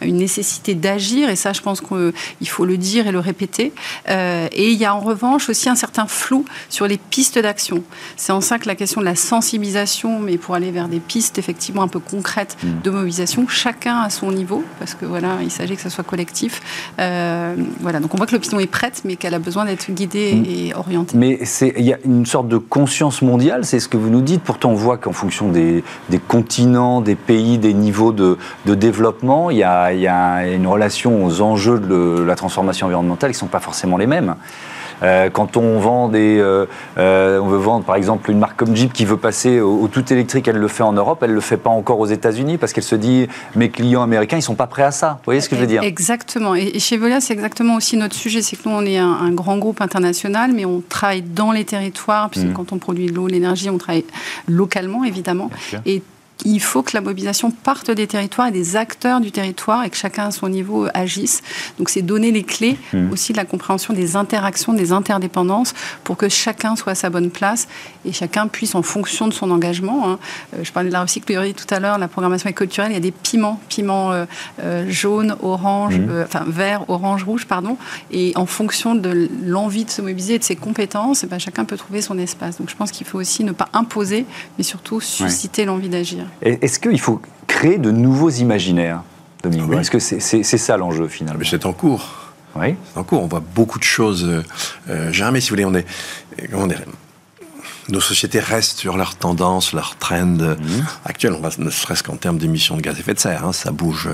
une 0.00 0.18
nécessité 0.18 0.76
d'agir, 0.76 1.28
et 1.28 1.34
ça 1.34 1.52
je 1.52 1.60
pense 1.60 1.80
qu'il 1.80 2.48
faut 2.48 2.64
le 2.64 2.76
dire 2.76 3.08
et 3.08 3.10
le 3.10 3.18
répéter. 3.18 3.72
et 4.06 4.70
il 4.70 4.78
y 4.78 4.84
a 4.84 4.94
en 4.94 5.00
revanche 5.00 5.48
aussi 5.48 5.68
un 5.68 5.74
certain 5.74 6.06
flou 6.06 6.44
sur 6.68 6.86
les 6.86 6.98
pistes 6.98 7.36
C'est 8.16 8.32
en 8.32 8.40
ça 8.40 8.58
que 8.58 8.66
la 8.66 8.74
question 8.74 9.00
de 9.00 9.06
la 9.06 9.14
sensibilisation, 9.14 10.18
mais 10.18 10.38
pour 10.38 10.54
aller 10.54 10.70
vers 10.70 10.88
des 10.88 11.00
pistes 11.00 11.38
effectivement 11.38 11.82
un 11.82 11.88
peu 11.88 11.98
concrètes 11.98 12.56
mm. 12.62 12.82
de 12.82 12.90
mobilisation, 12.90 13.46
chacun 13.48 13.98
à 14.00 14.10
son 14.10 14.32
niveau, 14.32 14.64
parce 14.78 14.94
que 14.94 15.04
voilà, 15.04 15.38
il 15.42 15.50
s'agit 15.50 15.76
que 15.76 15.82
ça 15.82 15.90
soit 15.90 16.04
collectif. 16.04 16.60
Euh, 16.98 17.54
voilà, 17.80 18.00
donc 18.00 18.14
on 18.14 18.16
voit 18.16 18.26
que 18.26 18.34
l'opinion 18.34 18.60
est 18.60 18.66
prête, 18.66 19.02
mais 19.04 19.16
qu'elle 19.16 19.34
a 19.34 19.38
besoin 19.38 19.64
d'être 19.64 19.90
guidée 19.90 20.34
mm. 20.34 20.44
et 20.46 20.74
orientée. 20.74 21.16
Mais 21.16 21.38
il 21.62 21.84
y 21.84 21.92
a 21.92 21.98
une 22.04 22.26
sorte 22.26 22.48
de 22.48 22.58
conscience 22.58 23.22
mondiale, 23.22 23.64
c'est 23.64 23.80
ce 23.80 23.88
que 23.88 23.96
vous 23.96 24.10
nous 24.10 24.22
dites. 24.22 24.42
Pourtant, 24.42 24.70
on 24.70 24.74
voit 24.74 24.98
qu'en 24.98 25.12
fonction 25.12 25.50
des, 25.50 25.82
continents, 26.26 27.00
des 27.00 27.14
pays, 27.14 27.58
des 27.58 27.74
niveaux 27.74 28.12
de, 28.12 28.36
développement, 28.66 29.50
il 29.50 29.58
y, 29.58 29.64
a, 29.64 29.92
il 29.92 30.00
y, 30.00 30.08
a, 30.08 30.46
une 30.48 30.66
relation 30.66 31.24
aux 31.24 31.40
enjeux 31.40 31.78
de 31.78 32.22
la 32.22 32.34
transformation 32.36 32.86
environnementale 32.86 33.30
qui 33.30 33.36
ne 33.36 33.40
sont 33.40 33.46
pas 33.46 33.60
forcément 33.60 33.96
les 33.96 34.06
mêmes. 34.06 34.34
Euh, 35.02 35.30
quand 35.30 35.56
on 35.56 35.78
vend 35.78 36.08
des, 36.08 36.38
euh, 36.38 36.66
euh, 36.98 37.38
on 37.38 37.46
veut 37.46 37.58
vendre 37.58 37.84
par 37.84 37.96
exemple 37.96 38.30
une 38.30 38.38
marque 38.38 38.56
comme 38.56 38.74
Jeep 38.74 38.92
qui 38.92 39.04
veut 39.04 39.16
passer 39.16 39.60
au, 39.60 39.88
tout 39.88 40.12
électrique, 40.12 40.48
elle 40.48 40.56
le 40.56 40.68
fait 40.68 40.82
en 40.82 40.92
Europe, 40.92 41.22
elle 41.22 41.32
le 41.32 41.40
fait 41.40 41.56
pas 41.56 41.70
encore 41.70 42.00
aux 42.00 42.06
États-Unis 42.06 42.58
parce 42.58 42.72
qu'elle 42.72 42.84
se 42.84 42.94
dit 42.94 43.28
mes 43.54 43.70
clients 43.70 44.02
américains 44.02 44.36
ils 44.36 44.42
sont 44.42 44.54
pas 44.54 44.66
prêts 44.66 44.82
à 44.82 44.90
ça. 44.90 45.18
Vous 45.18 45.26
voyez 45.26 45.40
ce 45.40 45.48
que 45.48 45.56
je 45.56 45.60
veux 45.60 45.66
dire? 45.66 45.82
Exactement. 45.82 46.54
Et, 46.54 46.78
chez 46.78 46.96
Veolia 46.96 47.20
c'est 47.20 47.32
exactement 47.32 47.76
aussi 47.76 47.96
notre 47.96 48.14
sujet, 48.14 48.42
c'est 48.42 48.56
que 48.56 48.68
nous 48.68 48.74
on 48.74 48.84
est 48.84 48.98
un, 48.98 49.30
grand 49.32 49.58
groupe 49.58 49.80
international, 49.80 50.52
mais 50.54 50.64
on 50.64 50.82
travaille 50.88 51.22
dans 51.22 51.52
les 51.52 51.64
territoires 51.64 52.30
puisque 52.30 52.46
mmh. 52.46 52.52
quand 52.54 52.72
on 52.72 52.78
produit 52.78 53.06
de 53.06 53.14
l'eau, 53.14 53.26
l'énergie, 53.26 53.70
on 53.70 53.78
travaille 53.78 54.04
localement 54.48 55.04
évidemment. 55.04 55.50
Et 55.86 56.02
il 56.44 56.60
faut 56.60 56.82
que 56.82 56.92
la 56.94 57.00
mobilisation 57.00 57.50
parte 57.50 57.90
des 57.90 58.06
territoires 58.06 58.48
et 58.48 58.52
des 58.52 58.76
acteurs 58.76 59.20
du 59.20 59.32
territoire 59.32 59.84
et 59.84 59.90
que 59.90 59.96
chacun 59.96 60.26
à 60.26 60.30
son 60.30 60.48
niveau 60.48 60.86
agisse. 60.94 61.42
Donc 61.78 61.88
c'est 61.88 62.02
donner 62.02 62.30
les 62.30 62.44
clés 62.44 62.76
mmh. 62.92 63.10
aussi 63.12 63.32
de 63.32 63.38
la 63.38 63.44
compréhension 63.44 63.92
des 63.92 64.16
interactions, 64.16 64.72
des 64.72 64.92
interdépendances 64.92 65.74
pour 66.04 66.16
que 66.16 66.28
chacun 66.28 66.76
soit 66.76 66.92
à 66.92 66.94
sa 66.94 67.10
bonne 67.10 67.30
place 67.30 67.68
et 68.04 68.12
chacun 68.12 68.46
puisse 68.46 68.74
en 68.74 68.82
fonction 68.82 69.26
de 69.26 69.32
son 69.32 69.50
engagement. 69.50 70.08
Hein. 70.08 70.18
Euh, 70.54 70.64
je 70.64 70.72
parlais 70.72 70.88
de 70.88 70.92
la 70.92 71.02
recyclerie 71.02 71.54
tout 71.54 71.72
à 71.74 71.80
l'heure, 71.80 71.98
la 71.98 72.08
programmation 72.08 72.50
culturelle, 72.52 72.92
il 72.92 72.94
y 72.94 72.98
a 72.98 73.00
des 73.00 73.10
piments, 73.10 73.60
piments 73.68 74.12
euh, 74.12 74.24
euh, 74.62 74.86
jaunes, 74.88 75.36
orange, 75.42 75.98
mmh. 75.98 76.22
enfin 76.24 76.44
vert, 76.46 76.88
orange, 76.88 77.24
rouge, 77.24 77.46
pardon. 77.46 77.76
Et 78.10 78.32
en 78.36 78.46
fonction 78.46 78.94
de 78.94 79.28
l'envie 79.44 79.84
de 79.84 79.90
se 79.90 80.02
mobiliser 80.02 80.34
et 80.34 80.38
de 80.38 80.44
ses 80.44 80.56
compétences, 80.56 81.24
eh 81.24 81.26
ben, 81.26 81.38
chacun 81.38 81.64
peut 81.64 81.76
trouver 81.76 82.00
son 82.00 82.18
espace. 82.18 82.58
Donc 82.58 82.70
je 82.70 82.76
pense 82.76 82.90
qu'il 82.90 83.06
faut 83.06 83.18
aussi 83.18 83.44
ne 83.44 83.52
pas 83.52 83.68
imposer, 83.72 84.24
mais 84.56 84.64
surtout 84.64 85.00
susciter 85.00 85.64
l'envie 85.64 85.88
d'agir. 85.88 86.27
Est-ce 86.42 86.78
qu'il 86.78 87.00
faut 87.00 87.20
créer 87.46 87.78
de 87.78 87.90
nouveaux 87.90 88.30
imaginaires, 88.30 89.02
Dominique 89.42 89.72
Est-ce 89.72 89.90
que 89.90 89.98
c'est 89.98 90.42
ça 90.42 90.76
l'enjeu 90.76 91.08
finalement 91.08 91.42
C'est 91.44 91.66
en 91.66 91.72
cours. 91.72 92.32
Oui. 92.56 92.74
C'est 92.92 93.00
en 93.00 93.04
cours. 93.04 93.22
On 93.22 93.26
voit 93.26 93.42
beaucoup 93.54 93.78
de 93.78 93.84
choses 93.84 94.24
euh, 94.24 94.42
euh 94.88 95.12
si 95.12 95.50
vous 95.50 95.56
voulez. 95.56 95.64
On 95.64 95.74
est, 95.74 96.76
nos 97.88 98.00
sociétés 98.00 98.40
restent 98.40 98.78
sur 98.78 98.96
leur 98.96 99.16
tendance, 99.16 99.72
leur 99.72 99.96
trend 99.96 100.26
mmh. 100.26 100.58
actuelle. 101.04 101.32
On 101.32 101.40
va, 101.40 101.50
ne 101.58 101.70
serait-ce 101.70 102.02
qu'en 102.02 102.16
termes 102.16 102.38
d'émissions 102.38 102.76
de 102.76 102.82
gaz 102.82 102.96
à 102.96 103.00
effet 103.00 103.14
de 103.14 103.18
serre, 103.18 103.44
hein, 103.46 103.52
ça 103.52 103.70
bouge 103.70 104.08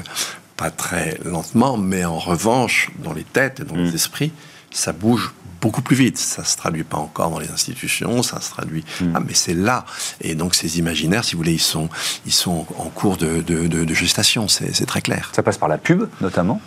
pas 0.56 0.70
très 0.70 1.18
lentement, 1.24 1.76
mais 1.76 2.04
en 2.04 2.18
revanche, 2.18 2.90
dans 3.02 3.12
les 3.12 3.24
têtes 3.24 3.60
et 3.60 3.64
dans 3.64 3.74
les 3.74 3.90
mmh. 3.90 3.94
esprits, 3.94 4.32
ça 4.70 4.92
bouge 4.92 5.32
beaucoup 5.64 5.80
plus 5.80 5.96
vite. 5.96 6.18
Ça 6.18 6.44
se 6.44 6.58
traduit 6.58 6.84
pas 6.84 6.98
encore 6.98 7.30
dans 7.30 7.38
les 7.38 7.50
institutions, 7.50 8.22
ça 8.22 8.38
se 8.42 8.50
traduit. 8.50 8.84
Hmm. 9.00 9.12
Ah, 9.14 9.20
mais 9.26 9.32
c'est 9.32 9.54
là. 9.54 9.86
Et 10.20 10.34
donc 10.34 10.54
ces 10.54 10.78
imaginaires, 10.78 11.24
si 11.24 11.32
vous 11.32 11.38
voulez, 11.38 11.54
ils 11.54 11.58
sont, 11.58 11.88
ils 12.26 12.34
sont 12.34 12.66
en 12.76 12.90
cours 12.90 13.16
de, 13.16 13.40
de, 13.40 13.94
gestation. 13.94 14.46
C'est 14.46 14.86
très 14.86 15.00
clair. 15.00 15.30
Ça 15.34 15.42
passe 15.42 15.56
par 15.56 15.70
la 15.70 15.78
pub, 15.78 16.06
notamment? 16.20 16.60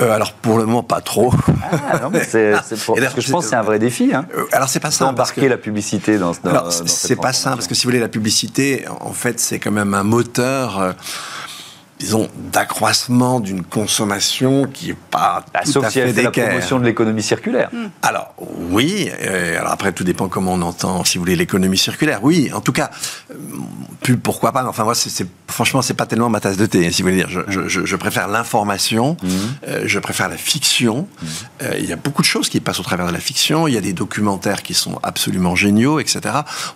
Euh, 0.00 0.12
alors 0.12 0.32
pour 0.32 0.56
le 0.56 0.64
moment 0.64 0.82
pas 0.82 1.02
trop. 1.02 1.34
Ah, 1.70 1.98
non, 1.98 2.10
mais 2.10 2.24
c'est, 2.24 2.54
pour... 2.86 2.96
parce 3.00 3.12
que 3.12 3.20
je 3.20 3.30
pense 3.30 3.44
que 3.44 3.50
c'est 3.50 3.56
un 3.56 3.62
vrai 3.62 3.78
défi. 3.78 4.14
Hein. 4.14 4.24
Euh, 4.34 4.46
alors 4.52 4.68
c'est 4.68 4.80
pas 4.80 4.90
ça. 4.90 5.06
Embarquer 5.06 5.48
la 5.48 5.58
publicité 5.58 6.16
dans. 6.16 6.32
dans 6.42 6.50
alors 6.50 6.72
c'est 6.72 7.16
pas 7.16 7.34
ça 7.34 7.50
parce 7.50 7.66
que 7.66 7.74
si 7.74 7.84
vous 7.84 7.90
voulez 7.90 8.00
la 8.00 8.08
publicité, 8.08 8.86
en 9.00 9.12
fait 9.12 9.38
c'est 9.38 9.58
quand 9.58 9.72
même 9.72 9.92
un 9.92 10.04
moteur. 10.04 10.78
Euh, 10.78 10.92
disons, 12.00 12.28
d'accroissement 12.50 13.40
d'une 13.40 13.62
consommation 13.62 14.64
qui 14.64 14.88
n'est 14.88 14.96
pas 15.10 15.44
bah, 15.52 15.60
tout 15.70 15.80
à 15.80 15.90
fait, 15.90 16.12
la 16.14 16.30
promotion 16.30 16.78
de 16.80 16.84
l'économie 16.86 17.22
circulaire. 17.22 17.68
Hmm. 17.72 17.88
Alors, 18.02 18.34
oui. 18.70 19.10
Euh, 19.20 19.58
alors 19.60 19.70
après, 19.70 19.92
tout 19.92 20.02
dépend 20.02 20.28
comment 20.28 20.54
on 20.54 20.62
entend, 20.62 21.04
si 21.04 21.18
vous 21.18 21.24
voulez, 21.24 21.36
l'économie 21.36 21.76
circulaire. 21.76 22.20
Oui, 22.22 22.50
en 22.54 22.62
tout 22.62 22.72
cas, 22.72 22.90
euh, 23.30 23.34
plus 24.00 24.16
pourquoi 24.16 24.50
pas. 24.50 24.62
Mais 24.62 24.70
enfin, 24.70 24.84
moi, 24.84 24.94
c'est, 24.94 25.26
franchement, 25.46 25.82
c'est 25.82 25.94
pas 25.94 26.06
tellement 26.06 26.30
ma 26.30 26.40
tasse 26.40 26.56
de 26.56 26.64
thé, 26.64 26.90
si 26.90 27.02
vous 27.02 27.10
voulez 27.10 27.22
dire. 27.22 27.28
Je, 27.28 27.68
je, 27.68 27.84
je 27.84 27.96
préfère 27.96 28.28
l'information, 28.28 29.18
hmm. 29.22 29.28
euh, 29.68 29.82
je 29.84 29.98
préfère 29.98 30.30
la 30.30 30.38
fiction. 30.38 31.06
Hmm. 31.22 31.26
Il 31.78 31.84
y 31.84 31.92
a 31.92 31.96
beaucoup 31.96 32.22
de 32.22 32.26
choses 32.26 32.48
qui 32.48 32.60
passent 32.60 32.80
au 32.80 32.84
travers 32.84 33.06
de 33.06 33.12
la 33.12 33.20
fiction. 33.20 33.68
Il 33.68 33.74
y 33.74 33.78
a 33.78 33.82
des 33.82 33.92
documentaires 33.92 34.62
qui 34.62 34.72
sont 34.72 34.98
absolument 35.02 35.54
géniaux, 35.54 36.00
etc. 36.00 36.20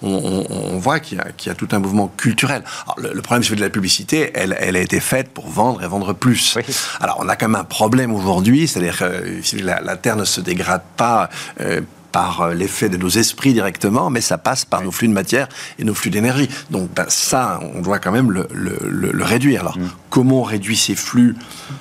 On, 0.03 0.11
on, 0.51 0.75
on 0.75 0.79
voit 0.79 1.01
qu'il 1.01 1.17
y, 1.17 1.21
a, 1.23 1.33
qu'il 1.33 1.49
y, 1.49 1.53
a, 1.53 1.55
tout 1.55 1.69
un 1.73 1.79
mouvement 1.79 2.09
culturel. 2.09 2.63
Alors, 2.85 3.01
le, 3.01 3.15
le 3.15 3.23
problème, 3.23 3.43
c'est 3.43 3.57
de 3.57 3.61
la 3.63 3.71
publicité, 3.71 4.31
elle, 4.35 4.55
elle 4.61 4.77
a 4.77 4.81
été 4.81 5.01
faite 5.01 5.14
pour 5.23 5.49
vendre 5.49 5.83
et 5.83 5.87
vendre 5.87 6.13
plus. 6.13 6.59
Alors 7.01 7.19
on 7.21 7.29
a 7.29 7.37
quand 7.37 7.49
même 7.49 7.61
un 7.61 7.65
problème 7.65 8.13
aujourd'hui, 8.15 8.67
c'est-à-dire 8.67 8.99
que 8.99 9.63
la, 9.63 9.81
la, 9.81 9.97
Terre 9.97 10.17
ne 10.17 10.25
se 10.25 10.41
dégrade 10.41 10.83
pas 10.97 11.29
euh, 11.61 11.81
par 12.15 12.43
euh, 12.43 12.55
l'effet 12.55 12.89
de 12.89 12.97
nos 12.97 13.09
esprits 13.09 13.53
directement, 13.53 14.09
mais 14.09 14.21
ça 14.21 14.39
passe 14.39 14.65
par 14.65 14.83
nos 14.83 14.93
flux 14.93 15.09
de 15.09 15.13
matière 15.13 15.49
et 15.81 15.85
nos 15.85 15.95
flux 15.95 16.11
d'énergie. 16.11 16.49
Donc 16.71 16.89
ben, 16.95 17.07
ça, 17.09 17.59
on 17.75 17.83
doit 17.83 17.99
quand 17.99 18.13
même 18.13 18.31
le, 18.31 18.47
le, 18.53 19.25
réduire. 19.25 19.63
Alors, 19.63 19.77
mm. 19.77 19.91
comment 20.11 20.41
on 20.41 20.43
réduit 20.45 20.77
ces 20.77 20.95
flux 20.95 21.35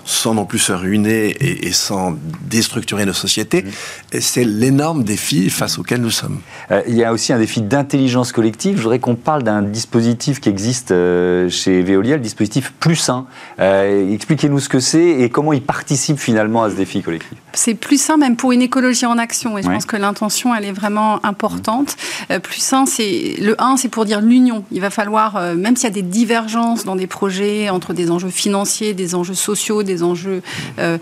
sans 0.05 0.33
non 0.33 0.45
plus 0.45 0.57
se 0.57 0.73
ruiner 0.73 1.35
et, 1.39 1.71
sans 1.71 2.15
déstructurer 2.49 3.05
nos 3.05 3.13
sociétés 3.13 3.61
mm. 3.61 4.19
C'est 4.21 4.43
l'énorme 4.43 5.03
défi 5.03 5.51
face 5.51 5.77
auquel 5.77 6.01
nous 6.01 6.09
sommes. 6.09 6.39
Euh, 6.71 6.81
il 6.87 6.95
y 6.95 7.03
a 7.03 7.13
aussi 7.13 7.31
un 7.31 7.37
défi 7.37 7.61
d'intelligence 7.61 8.31
collective. 8.31 8.77
Je 8.77 8.81
voudrais 8.81 8.97
qu'on 8.97 9.15
parle 9.15 9.43
d'un 9.43 9.61
dispositif 9.61 10.39
qui 10.39 10.49
existe 10.49 10.89
euh, 10.89 11.47
chez 11.47 11.83
Veolia, 11.83 12.15
le 12.15 12.23
dispositif 12.23 12.73
Plus 12.79 12.95
Sain. 12.95 13.27
Expliquez-nous 13.59 14.59
ce 14.59 14.69
que 14.69 14.79
c'est 14.79 15.09
et 15.21 15.29
comment 15.29 15.53
il 15.53 15.61
participe 15.61 16.17
finalement 16.17 16.63
à 16.63 16.71
ce 16.71 16.75
défi 16.75 17.03
collectif. 17.03 17.37
C'est 17.53 17.75
plus 17.75 18.01
sain 18.01 18.17
même 18.17 18.35
pour 18.35 18.51
une 18.51 18.63
écologie 18.63 19.05
en 19.05 19.19
action. 19.19 19.59
Et 19.59 19.61
je 19.61 19.67
pense 19.67 19.85
que 19.85 19.95
l'intention 19.95 20.22
elle 20.57 20.65
est 20.65 20.71
vraiment 20.71 21.23
importante. 21.25 21.95
Euh, 22.31 22.39
plus 22.39 22.73
un, 22.73 22.85
c'est 22.85 23.35
le 23.39 23.61
1, 23.61 23.77
c'est 23.77 23.89
pour 23.89 24.05
dire 24.05 24.21
l'union. 24.21 24.63
Il 24.71 24.81
va 24.81 24.89
falloir, 24.89 25.35
euh, 25.35 25.55
même 25.55 25.75
s'il 25.75 25.85
y 25.85 25.91
a 25.91 25.93
des 25.93 26.01
divergences 26.01 26.85
dans 26.85 26.95
des 26.95 27.07
projets 27.07 27.69
entre 27.69 27.93
des 27.93 28.09
enjeux 28.09 28.29
financiers, 28.29 28.93
des 28.93 29.15
enjeux 29.15 29.33
sociaux, 29.33 29.83
des 29.83 30.03
enjeux 30.03 30.41
euh, 30.79 30.97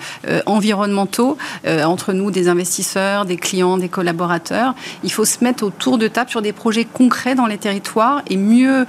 environnementaux, 0.45 1.37
entre 1.85 2.13
nous, 2.13 2.31
des 2.31 2.47
investisseurs, 2.47 3.25
des 3.25 3.37
clients, 3.37 3.77
des 3.77 3.89
collaborateurs, 3.89 4.73
il 5.03 5.11
faut 5.11 5.25
se 5.25 5.43
mettre 5.43 5.63
autour 5.63 5.97
de 5.97 6.07
table 6.07 6.29
sur 6.29 6.41
des 6.41 6.53
projets 6.53 6.85
concrets 6.85 7.35
dans 7.35 7.45
les 7.45 7.57
territoires 7.57 8.21
et 8.29 8.37
mieux 8.37 8.85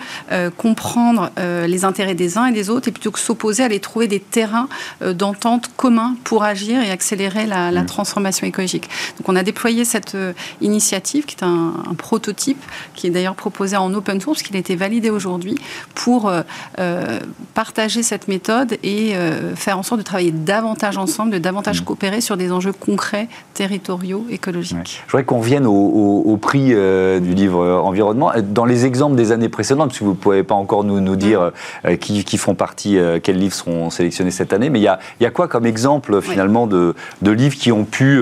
comprendre 0.56 1.30
les 1.66 1.84
intérêts 1.84 2.14
des 2.14 2.38
uns 2.38 2.46
et 2.46 2.52
des 2.52 2.70
autres, 2.70 2.88
et 2.88 2.92
plutôt 2.92 3.10
que 3.10 3.18
s'opposer, 3.18 3.62
aller 3.62 3.80
trouver 3.80 4.08
des 4.08 4.20
terrains 4.20 4.68
d'entente 5.00 5.70
communs 5.76 6.14
pour 6.24 6.44
agir 6.44 6.82
et 6.82 6.90
accélérer 6.90 7.46
la, 7.46 7.70
la 7.70 7.82
transformation 7.82 8.46
écologique. 8.46 8.88
Donc 9.18 9.28
on 9.28 9.36
a 9.36 9.42
déployé 9.42 9.84
cette 9.84 10.16
initiative, 10.60 11.24
qui 11.24 11.36
est 11.36 11.44
un, 11.44 11.72
prototype, 11.96 12.62
qui 12.94 13.06
est 13.06 13.10
d'ailleurs 13.10 13.34
proposé 13.34 13.76
en 13.76 13.92
open 13.94 14.20
source, 14.20 14.42
qui 14.42 14.54
a 14.54 14.58
été 14.58 14.76
validé 14.76 15.10
aujourd'hui, 15.10 15.56
pour 15.94 16.28
euh, 16.28 16.42
euh, 16.78 17.20
partager 17.54 18.02
cette 18.02 18.28
méthode 18.28 18.78
et 18.82 19.14
faire 19.56 19.78
en 19.78 19.82
sorte 19.82 20.00
de 20.00 20.04
travailler 20.04 20.32
davantage 20.32 20.96
ensemble, 20.96 21.32
de 21.32 21.38
davantage 21.38 21.82
mmh. 21.82 21.84
coopérer 21.84 22.20
sur 22.20 22.36
des 22.36 22.52
enjeux 22.52 22.72
concrets, 22.72 23.28
territoriaux, 23.54 24.24
écologiques. 24.30 25.02
Je 25.06 25.12
voudrais 25.12 25.24
qu'on 25.24 25.38
revienne 25.38 25.66
au, 25.66 26.38
prix 26.40 26.68
du 26.68 27.34
livre 27.34 27.64
environnement. 27.64 28.32
Dans 28.42 28.64
les 28.64 28.86
exemples 28.86 29.16
des 29.16 29.32
années 29.32 29.48
précédentes, 29.48 29.88
parce 29.88 29.98
que 29.98 30.04
vous 30.04 30.10
ne 30.10 30.16
pouvez 30.16 30.42
pas 30.42 30.54
encore 30.54 30.84
nous, 30.84 31.00
nous 31.00 31.16
dire 31.16 31.52
mmh. 31.84 31.96
qui, 31.96 32.24
qui, 32.24 32.38
font 32.38 32.54
partie, 32.54 32.98
quels 33.22 33.38
livres 33.38 33.54
seront 33.54 33.90
sélectionnés 33.90 34.30
cette 34.30 34.52
année, 34.52 34.70
mais 34.70 34.80
il 34.80 34.84
y 34.84 34.88
a, 34.88 34.98
y 35.20 35.26
a, 35.26 35.30
quoi 35.30 35.48
comme 35.48 35.66
exemple 35.66 36.20
finalement 36.20 36.66
de, 36.66 36.94
de, 37.22 37.30
livres 37.30 37.56
qui 37.56 37.72
ont 37.72 37.84
pu 37.84 38.20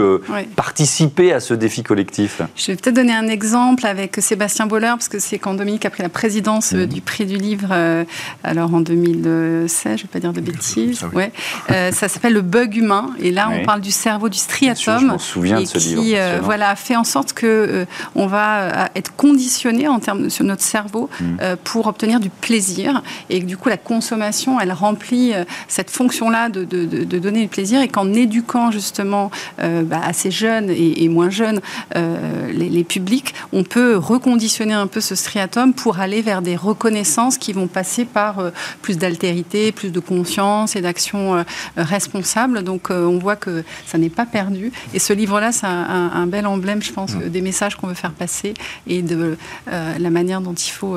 participer 0.56 1.32
à 1.32 1.40
ce 1.40 1.54
défi 1.54 1.79
collectif 1.82 2.42
Je 2.56 2.66
vais 2.68 2.76
peut-être 2.76 2.96
donner 2.96 3.12
un 3.12 3.28
exemple 3.28 3.86
avec 3.86 4.16
Sébastien 4.20 4.66
Boller, 4.66 4.88
parce 4.88 5.08
que 5.08 5.18
c'est 5.18 5.38
quand 5.38 5.54
Dominique 5.54 5.84
a 5.84 5.90
pris 5.90 6.02
la 6.02 6.08
présidence 6.08 6.72
euh, 6.72 6.84
mmh. 6.84 6.86
du 6.86 7.00
prix 7.00 7.26
du 7.26 7.36
livre, 7.36 7.68
euh, 7.72 8.04
alors 8.44 8.72
en 8.74 8.80
2016, 8.80 9.68
je 9.84 9.88
ne 9.88 9.96
vais 9.96 10.08
pas 10.12 10.20
dire 10.20 10.32
de 10.32 10.40
bêtises. 10.40 11.04
Ouais. 11.12 11.32
Euh, 11.70 11.92
ça 11.92 12.08
s'appelle 12.08 12.34
Le 12.34 12.42
bug 12.42 12.76
humain. 12.76 13.10
Et 13.20 13.30
là, 13.30 13.50
on 13.50 13.64
parle 13.64 13.80
du 13.80 13.90
cerveau 13.90 14.28
du 14.28 14.38
striatum. 14.38 15.18
souviens 15.18 15.58
et 15.58 15.62
de 15.62 15.68
ce 15.68 15.78
qui, 15.78 15.94
livre. 15.96 16.40
voilà, 16.42 16.74
fait 16.76 16.96
en 16.96 17.04
sorte 17.04 17.32
que 17.32 17.86
on 18.14 18.26
va 18.26 18.90
être 18.94 19.14
conditionné 19.16 19.88
en 19.88 19.98
termes 19.98 20.30
sur 20.30 20.44
notre 20.44 20.62
cerveau 20.62 21.08
mmh. 21.20 21.56
pour 21.64 21.86
obtenir 21.86 22.20
du 22.20 22.30
plaisir. 22.30 23.02
Et 23.28 23.40
que, 23.40 23.46
du 23.46 23.56
coup, 23.56 23.68
la 23.68 23.76
consommation, 23.76 24.60
elle 24.60 24.72
remplit 24.72 25.32
cette 25.68 25.90
fonction-là 25.90 26.48
de, 26.48 26.64
de, 26.64 27.18
donner 27.18 27.42
du 27.42 27.48
plaisir. 27.48 27.80
Et 27.80 27.88
qu'en 27.88 28.12
éduquant 28.12 28.70
justement 28.70 29.30
bah, 29.58 30.00
assez 30.04 30.30
jeunes 30.30 30.70
et, 30.70 31.04
et 31.04 31.08
moins 31.08 31.30
jeunes 31.30 31.60
euh, 31.96 32.50
les, 32.52 32.84
publics, 32.84 33.34
on 33.52 33.64
peut 33.64 33.96
reconditionner 33.96 34.74
un 34.74 34.86
peu 34.86 35.00
ce 35.00 35.14
striatum 35.14 35.74
pour 35.74 36.00
aller 36.00 36.22
vers 36.22 36.42
des 36.42 36.56
reconnaissances 36.56 37.38
qui 37.38 37.52
vont 37.52 37.66
passer 37.66 38.04
par 38.04 38.38
euh, 38.38 38.50
plus 38.82 38.98
d'altérité, 38.98 39.72
plus 39.72 39.90
de 39.90 40.00
conscience 40.00 40.76
et 40.76 40.80
d'action 40.80 41.36
euh, 41.36 41.42
responsable. 41.76 42.62
Donc 42.62 42.90
on 42.90 43.18
voit 43.18 43.36
que 43.36 43.64
ça 43.86 43.98
n'est 43.98 44.10
pas 44.10 44.26
perdu. 44.26 44.72
Et 44.94 44.98
ce 44.98 45.12
livre-là, 45.12 45.52
c'est 45.52 45.66
un, 45.66 46.26
bel 46.26 46.46
emblème, 46.46 46.82
je 46.82 46.92
pense, 46.92 47.14
mmh. 47.14 47.28
des 47.28 47.40
messages 47.40 47.76
qu'on 47.76 47.86
veut 47.86 47.94
faire 47.94 48.12
passer 48.12 48.54
et 48.86 49.02
de 49.02 49.36
la 49.66 50.10
manière 50.10 50.40
dont 50.40 50.54
il 50.54 50.70
faut 50.70 50.96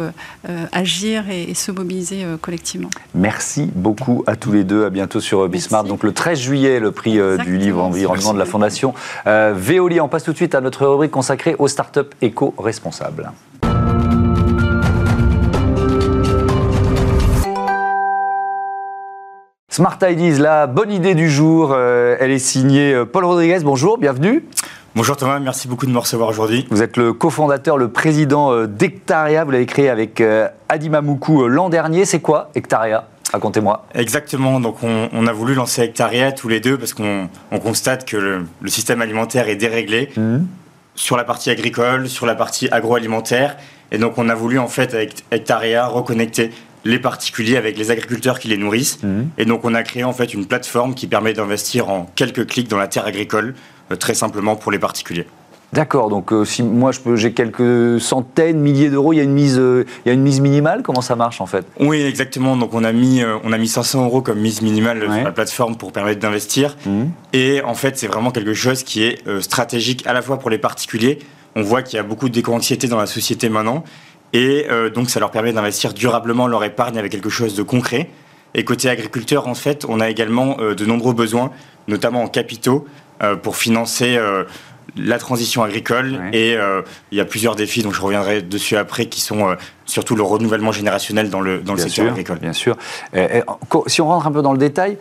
agir 0.72 1.30
et, 1.30 1.54
se 1.54 1.72
mobiliser 1.72 2.26
collectivement. 2.42 2.90
Merci 3.14 3.70
beaucoup 3.76 4.24
à 4.28 4.36
tous 4.36 4.52
les 4.52 4.64
deux. 4.64 4.86
À 4.86 4.90
bientôt 4.90 5.20
sur 5.20 5.48
Bismarck. 5.48 5.88
Donc 5.88 6.04
le 6.04 6.12
13 6.14 6.40
juillet, 6.40 6.80
le 6.80 6.92
prix 6.92 7.20
du 7.44 7.58
livre 7.58 7.84
Environnement 7.84 8.34
de 8.34 8.40
la 8.40 8.46
Fondation 8.46 8.94
Veolia. 9.26 10.04
On 10.04 10.10
passe 10.10 10.24
tout 10.24 10.32
de 10.32 10.38
suite 10.38 10.56
à 10.56 10.62
notre 10.64 10.88
rubrique 10.88 11.12
consacrée 11.12 11.56
aux 11.60 11.68
startups 11.68 12.10
éco-responsables. 12.22 13.32
Smart 19.70 19.98
Ideas, 20.08 20.38
la 20.40 20.68
bonne 20.68 20.92
idée 20.92 21.16
du 21.16 21.30
jour, 21.30 21.72
euh, 21.74 22.16
elle 22.20 22.30
est 22.30 22.38
signée 22.38 22.94
euh, 22.94 23.06
Paul 23.06 23.26
Rodriguez. 23.26 23.58
Bonjour, 23.64 23.98
bienvenue. 23.98 24.46
Bonjour 24.96 25.18
Thomas, 25.18 25.40
merci 25.40 25.68
beaucoup 25.68 25.88
de 25.88 25.92
me 25.92 25.98
recevoir 25.98 26.30
aujourd'hui. 26.30 26.68
Vous 26.70 26.84
êtes 26.84 26.96
le 26.96 27.12
cofondateur, 27.12 27.80
le 27.80 27.88
président 27.88 28.52
euh, 28.52 28.68
d'Hectaria. 28.68 29.44
Vous 29.44 29.50
l'avez 29.50 29.66
créé 29.66 29.90
avec 29.90 30.22
Adima 30.70 31.02
Moukou 31.02 31.48
l'an 31.48 31.70
dernier. 31.70 32.06
C'est 32.06 32.20
quoi 32.20 32.52
Hectaria 32.54 33.08
Racontez-moi. 33.34 33.88
Exactement. 33.96 34.60
Donc, 34.60 34.84
on, 34.84 35.28
a 35.28 35.34
voulu 35.34 35.56
lancer 35.56 35.82
Hectaria 35.82 36.32
tous 36.32 36.48
les 36.48 36.60
deux 36.60 36.78
parce 36.78 36.94
qu'on 36.94 37.28
constate 37.64 38.06
que 38.06 38.16
le, 38.16 38.70
système 38.70 39.02
alimentaire 39.02 39.50
est 39.50 39.56
déréglé 39.56 40.12
mmh. 40.16 40.38
sur 40.94 41.18
la 41.18 41.24
partie 41.24 41.50
agricole, 41.50 42.08
sur 42.08 42.28
la 42.28 42.36
partie 42.36 42.70
agroalimentaire. 42.72 43.58
Et 43.92 43.98
donc, 43.98 44.20
on 44.20 44.30
a 44.30 44.36
voulu, 44.36 44.60
en 44.60 44.68
fait, 44.68 44.94
avec 44.94 45.24
Hectaria, 45.32 45.88
reconnecter 45.88 46.52
les 46.86 47.00
particuliers 47.00 47.58
avec 47.58 47.76
les 47.76 47.90
agriculteurs 47.90 48.38
qui 48.38 48.50
les 48.50 48.58
nourrissent. 48.58 49.02
Mmh. 49.02 49.24
Et 49.40 49.46
donc, 49.46 49.66
on 49.66 49.74
a 49.74 49.82
créé, 49.82 50.04
en 50.04 50.14
fait, 50.14 50.36
une 50.36 50.46
plateforme 50.46 50.94
qui 50.94 51.08
permet 51.08 51.34
d'investir 51.34 51.90
en 51.90 52.06
quelques 52.16 52.46
clics 52.46 52.68
dans 52.68 52.78
la 52.78 52.88
terre 52.88 53.08
agricole, 53.08 53.56
euh, 53.92 53.96
très 53.96 54.14
simplement 54.14 54.56
pour 54.56 54.72
les 54.72 54.80
particuliers. 54.80 55.26
D'accord, 55.74 56.10
donc 56.10 56.32
euh, 56.32 56.46
si 56.46 56.62
moi 56.62 56.92
j'ai 57.16 57.34
quelques 57.34 58.00
centaines, 58.00 58.60
milliers 58.60 58.92
d'euros, 58.92 59.12
il 59.12 59.16
y 59.16 59.20
a 59.20 59.24
une 59.24 59.34
mise, 59.34 59.58
euh, 59.58 59.86
il 60.06 60.10
y 60.10 60.12
a 60.12 60.14
une 60.14 60.22
mise 60.22 60.40
minimale? 60.40 60.84
Comment 60.84 61.02
ça 61.02 61.16
marche 61.16 61.42
en 61.42 61.48
fait? 61.48 61.66
Oui, 61.80 62.00
exactement. 62.04 62.56
Donc 62.56 62.76
on 62.76 62.84
a 62.84 62.92
mis, 62.92 63.24
euh, 63.24 63.38
on 63.44 63.52
a 63.52 63.58
mis 63.58 63.68
500 63.68 64.06
euros 64.06 64.22
comme 64.22 64.40
mise 64.40 64.62
minimale 64.62 65.02
sur 65.02 65.24
la 65.24 65.32
plateforme 65.32 65.76
pour 65.76 65.92
permettre 65.92 66.20
d'investir. 66.20 66.78
Mmh. 66.86 67.06
Et 67.34 67.64
en 67.64 67.74
fait, 67.74 67.98
c'est 67.98 68.06
vraiment 68.06 68.30
quelque 68.30 68.54
chose 68.54 68.84
qui 68.84 69.04
est 69.04 69.24
stratégique 69.42 70.06
à 70.06 70.14
la 70.14 70.22
fois 70.22 70.38
pour 70.38 70.52
les 70.52 70.60
particuliers. 70.60 71.18
On 71.56 71.64
voit 71.64 71.82
qu'il 71.82 71.98
y 71.98 72.00
a 72.00 72.04
beaucoup 72.04 72.30
d'éco-anxiété 72.30 72.88
dans 72.88 72.98
la 72.98 73.08
société 73.08 73.50
maintenant, 73.50 73.84
et 74.32 74.68
donc 74.94 75.10
ça 75.10 75.20
leur 75.20 75.32
permet 75.32 75.54
d'investir 75.54 75.94
durablement 75.94 76.48
leur 76.48 76.64
épargne 76.64 76.98
avec 76.98 77.12
quelque 77.12 77.30
chose 77.30 77.56
de 77.56 77.64
concret. 77.64 78.10
Et 78.56 78.64
côté 78.64 78.90
agriculteur, 78.90 79.48
en 79.48 79.56
fait, 79.56 79.86
on 79.88 80.00
a 80.00 80.10
également 80.10 80.58
de 80.58 80.86
nombreux 80.86 81.14
besoins, 81.14 81.52
notamment 81.88 82.24
en 82.24 82.28
capitaux, 82.28 82.86
pour 83.42 83.56
financer 83.56 84.20
la 84.98 85.18
transition 85.18 85.64
agricole 85.64 86.20
et 86.34 86.56
il 87.12 87.18
y 87.18 87.22
a 87.22 87.26
plusieurs 87.26 87.56
défis 87.56 87.84
dont 87.84 87.92
je 87.92 88.02
reviendrai 88.02 88.42
dessus 88.42 88.78
après 88.78 89.06
qui 89.06 89.22
sont 89.22 89.56
surtout 89.86 90.16
le 90.16 90.24
renouvellement 90.24 90.72
générationnel 90.72 91.30
dans 91.30 91.42
le, 91.42 91.60
dans 91.60 91.74
le 91.74 91.80
secteur 91.80 92.12
agricole. 92.12 92.40
Bien 92.40 92.54
sûr. 92.54 92.78
si 93.88 94.02
on 94.02 94.08
rentre 94.08 94.28
un 94.28 94.32
peu 94.32 94.42
dans 94.42 94.54
le 94.54 94.58
détail, 94.58 94.98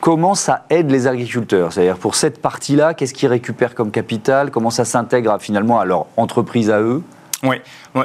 comment 0.00 0.34
ça 0.34 0.64
aide 0.70 0.90
les 0.90 1.06
agriculteurs? 1.06 1.72
C'est-à-dire 1.72 1.98
pour 1.98 2.14
cette 2.14 2.40
partie-là, 2.40 2.94
qu'est-ce 2.94 3.14
qu'ils 3.14 3.28
récupèrent 3.28 3.74
comme 3.74 3.90
capital? 3.90 4.50
Comment 4.50 4.70
ça 4.70 4.84
s'intègre 4.84 5.38
finalement 5.40 5.78
à 5.78 5.84
leur 5.84 6.06
entreprise 6.16 6.70
à 6.70 6.80
eux? 6.80 7.02
Oui. 7.42 7.56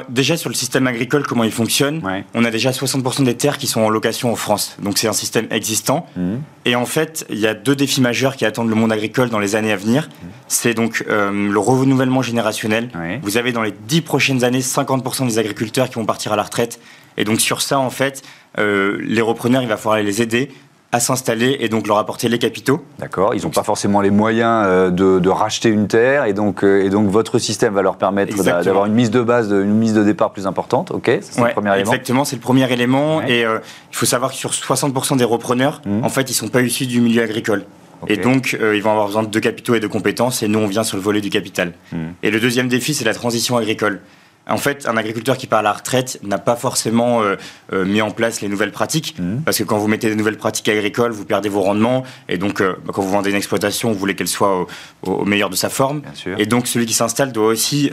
Déjà 0.08 0.36
sur 0.36 0.48
le 0.48 0.54
système 0.54 0.86
agricole, 0.86 1.26
comment 1.26 1.44
il 1.44 1.52
fonctionne 1.52 2.02
On 2.34 2.44
a 2.44 2.50
déjà 2.50 2.70
60% 2.70 3.24
des 3.24 3.36
terres 3.36 3.58
qui 3.58 3.66
sont 3.66 3.80
en 3.82 3.88
location 3.88 4.32
en 4.32 4.36
France. 4.36 4.76
Donc 4.82 4.98
c'est 4.98 5.08
un 5.08 5.12
système 5.12 5.46
existant. 5.50 6.06
Mhm. 6.16 6.40
Et 6.64 6.74
en 6.74 6.86
fait, 6.86 7.26
il 7.30 7.38
y 7.38 7.46
a 7.46 7.54
deux 7.54 7.76
défis 7.76 8.00
majeurs 8.00 8.36
qui 8.36 8.44
attendent 8.44 8.68
le 8.68 8.74
monde 8.74 8.92
agricole 8.92 9.28
dans 9.28 9.38
les 9.38 9.54
années 9.54 9.72
à 9.72 9.76
venir. 9.76 10.08
Mhm. 10.08 10.28
C'est 10.48 10.74
donc 10.74 11.04
euh, 11.08 11.30
le 11.30 11.58
renouvellement 11.58 12.22
générationnel. 12.22 12.90
Vous 13.22 13.36
avez 13.36 13.52
dans 13.52 13.62
les 13.62 13.72
10 13.72 14.00
prochaines 14.02 14.44
années 14.44 14.60
50% 14.60 15.26
des 15.26 15.38
agriculteurs 15.38 15.88
qui 15.88 15.96
vont 15.96 16.06
partir 16.06 16.32
à 16.32 16.36
la 16.36 16.42
retraite. 16.42 16.80
Et 17.16 17.24
donc 17.24 17.40
sur 17.40 17.62
ça, 17.62 17.78
en 17.78 17.90
fait, 17.90 18.22
euh, 18.58 18.98
les 19.02 19.20
repreneurs, 19.20 19.62
il 19.62 19.68
va 19.68 19.76
falloir 19.76 20.02
les 20.02 20.22
aider 20.22 20.50
à 20.92 21.00
s'installer 21.00 21.56
et 21.60 21.68
donc 21.68 21.86
leur 21.86 21.98
apporter 21.98 22.28
les 22.28 22.38
capitaux. 22.38 22.84
D'accord, 22.98 23.34
ils 23.34 23.42
n'ont 23.42 23.50
pas 23.50 23.62
forcément 23.62 24.00
les 24.00 24.10
moyens 24.10 24.64
euh, 24.66 24.90
de, 24.90 25.28
racheter 25.28 25.68
une 25.68 25.88
terre 25.88 26.24
et 26.24 26.32
donc, 26.32 26.62
euh, 26.62 26.84
et 26.84 26.90
donc 26.90 27.10
votre 27.10 27.38
système 27.38 27.74
va 27.74 27.82
leur 27.82 27.96
permettre 27.96 28.42
d'avoir 28.42 28.86
une 28.86 28.94
mise 28.94 29.10
de 29.10 29.20
base, 29.20 29.50
une 29.50 29.74
mise 29.74 29.94
de 29.94 30.04
départ 30.04 30.32
plus 30.32 30.46
importante. 30.46 30.90
Ok, 30.92 31.10
c'est 31.20 31.40
le 31.40 31.50
premier 31.50 31.74
élément. 31.74 31.92
Exactement, 31.92 32.24
c'est 32.24 32.36
le 32.36 32.42
premier 32.42 32.70
élément 32.72 33.22
et 33.22 33.44
euh, 33.44 33.58
il 33.90 33.96
faut 33.96 34.06
savoir 34.06 34.30
que 34.30 34.36
sur 34.36 34.50
60% 34.50 35.16
des 35.16 35.24
repreneurs, 35.24 35.82
mmh. 35.84 36.04
en 36.04 36.08
fait, 36.08 36.22
ils 36.22 36.34
ne 36.34 36.36
sont 36.36 36.48
pas 36.48 36.62
issus 36.62 36.86
du 36.86 37.00
milieu 37.00 37.22
agricole. 37.22 37.64
Et 38.08 38.18
donc, 38.18 38.54
ils 38.60 38.82
vont 38.82 38.90
avoir 38.90 39.06
besoin 39.06 39.22
de 39.22 39.38
capitaux 39.40 39.74
et 39.74 39.80
de 39.80 39.86
compétences, 39.86 40.42
et 40.42 40.48
nous, 40.48 40.58
on 40.58 40.66
vient 40.66 40.84
sur 40.84 40.98
le 40.98 41.02
volet 41.02 41.22
du 41.22 41.30
capital. 41.30 41.72
Mmh. 41.92 41.96
Et 42.22 42.30
le 42.30 42.38
deuxième 42.40 42.68
défi, 42.68 42.92
c'est 42.92 43.06
la 43.06 43.14
transition 43.14 43.56
agricole. 43.56 44.00
En 44.48 44.58
fait, 44.58 44.86
un 44.86 44.96
agriculteur 44.96 45.36
qui 45.36 45.48
part 45.48 45.58
à 45.58 45.62
la 45.62 45.72
retraite 45.72 46.20
n'a 46.22 46.38
pas 46.38 46.54
forcément 46.54 47.20
euh, 47.20 47.34
euh, 47.72 47.84
mis 47.84 48.00
en 48.00 48.12
place 48.12 48.40
les 48.40 48.48
nouvelles 48.48 48.70
pratiques, 48.70 49.16
mmh. 49.18 49.38
parce 49.44 49.58
que 49.58 49.64
quand 49.64 49.78
vous 49.78 49.88
mettez 49.88 50.08
des 50.08 50.14
nouvelles 50.14 50.36
pratiques 50.36 50.68
agricoles, 50.68 51.10
vous 51.10 51.24
perdez 51.24 51.48
vos 51.48 51.62
rendements, 51.62 52.04
et 52.28 52.38
donc 52.38 52.60
euh, 52.60 52.76
bah, 52.84 52.92
quand 52.94 53.02
vous 53.02 53.10
vendez 53.10 53.30
une 53.30 53.36
exploitation, 53.36 53.90
vous 53.90 53.98
voulez 53.98 54.14
qu'elle 54.14 54.28
soit 54.28 54.66
au, 55.02 55.24
meilleur 55.24 55.50
de 55.50 55.56
sa 55.56 55.68
forme. 55.68 56.02
Et 56.38 56.46
donc 56.46 56.68
celui 56.68 56.86
qui 56.86 56.94
s'installe 56.94 57.32
doit 57.32 57.46
aussi 57.46 57.90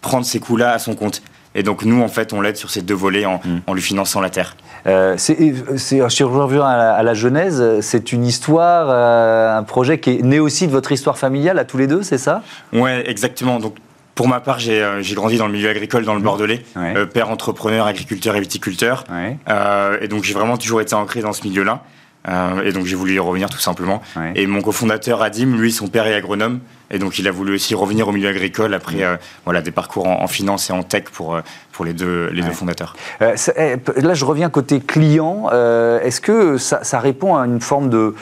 prendre 0.00 0.24
ces 0.24 0.40
coûts-là 0.40 0.72
à 0.72 0.78
son 0.78 0.94
compte. 0.94 1.22
Et 1.54 1.62
donc 1.62 1.84
nous, 1.84 2.02
en 2.02 2.08
fait, 2.08 2.32
on 2.32 2.40
l'aide 2.40 2.56
sur 2.56 2.70
ces 2.70 2.82
deux 2.82 2.94
volets 2.94 3.26
en, 3.26 3.40
mmh. 3.44 3.74
lui 3.74 3.82
finançant 3.82 4.22
la 4.22 4.30
terre. 4.30 4.56
c'est, 4.86 5.36
je 5.36 6.24
reviens 6.24 6.64
à 6.64 6.76
la, 6.78 6.94
à 6.94 7.02
la 7.02 7.12
Genèse, 7.12 7.80
c'est 7.80 8.12
une 8.12 8.24
histoire, 8.24 8.88
un 8.88 9.62
projet 9.62 10.00
qui 10.00 10.10
est 10.12 10.22
né 10.22 10.40
aussi 10.40 10.66
de 10.66 10.72
votre 10.72 10.90
histoire 10.90 11.18
familiale 11.18 11.58
à 11.58 11.66
tous 11.66 11.76
les 11.76 11.86
deux, 11.86 12.02
c'est 12.02 12.18
ça? 12.18 12.42
Ouais, 12.72 13.04
exactement. 13.10 13.58
Donc 13.58 13.76
pour 14.16 14.28
ma 14.28 14.40
part, 14.40 14.58
j'ai 14.58 14.82
euh, 14.82 15.02
grandi 15.12 15.36
dans 15.36 15.46
le 15.46 15.52
milieu 15.52 15.68
agricole 15.68 16.04
dans 16.04 16.14
le. 16.14 16.20
Bordelais, 16.20 16.62
euh, 16.76 17.06
père 17.06 17.30
entrepreneur, 17.30 17.86
agriculteur 17.86 18.34
et 18.34 18.40
viticulteur. 18.40 19.04
Euh, 19.48 19.98
et 20.00 20.08
donc 20.08 20.24
j'ai 20.24 20.34
vraiment 20.34 20.56
toujours 20.56 20.80
été 20.80 20.94
ancré 20.94 21.20
dans 21.20 21.32
ce 21.32 21.44
milieu-là. 21.46 21.84
Et 22.26 22.72
donc 22.72 22.86
j'ai 22.86 22.96
voulu 22.96 23.14
y 23.14 23.18
revenir 23.18 23.48
tout 23.48 23.58
simplement. 23.58 24.02
Et 24.34 24.46
mon 24.46 24.62
cofondateur 24.62 25.22
Adim, 25.22 25.56
lui, 25.56 25.72
son 25.72 25.88
père 25.88 26.06
est 26.06 26.14
agronome. 26.14 26.60
Et 26.90 27.00
donc 27.00 27.18
il 27.18 27.26
a 27.26 27.32
voulu 27.32 27.54
aussi 27.54 27.74
revenir 27.74 28.06
au 28.06 28.12
milieu 28.12 28.28
agricole 28.28 28.72
après 28.72 29.04
mmh. 29.04 29.18
voilà, 29.44 29.60
des 29.60 29.72
parcours 29.72 30.06
en, 30.06 30.26
finance 30.28 30.70
et 30.70 30.72
en 30.72 30.84
tech 30.84 31.04
pour, 31.12 31.36
pour 31.72 31.84
les, 31.84 31.92
deux, 31.92 32.30
les 32.32 32.42
deux 32.42 32.52
fondateurs. 32.52 32.94
Eh, 33.20 33.76
là, 33.96 34.14
je 34.14 34.24
reviens 34.24 34.50
côté 34.50 34.80
client. 34.80 35.50
Est-ce 35.50 36.20
que 36.20 36.58
ça, 36.58 36.84
ça, 36.84 37.00
répond 37.00 37.36
à 37.36 37.44
une 37.44 37.60
forme 37.60 37.90
de 37.90 38.14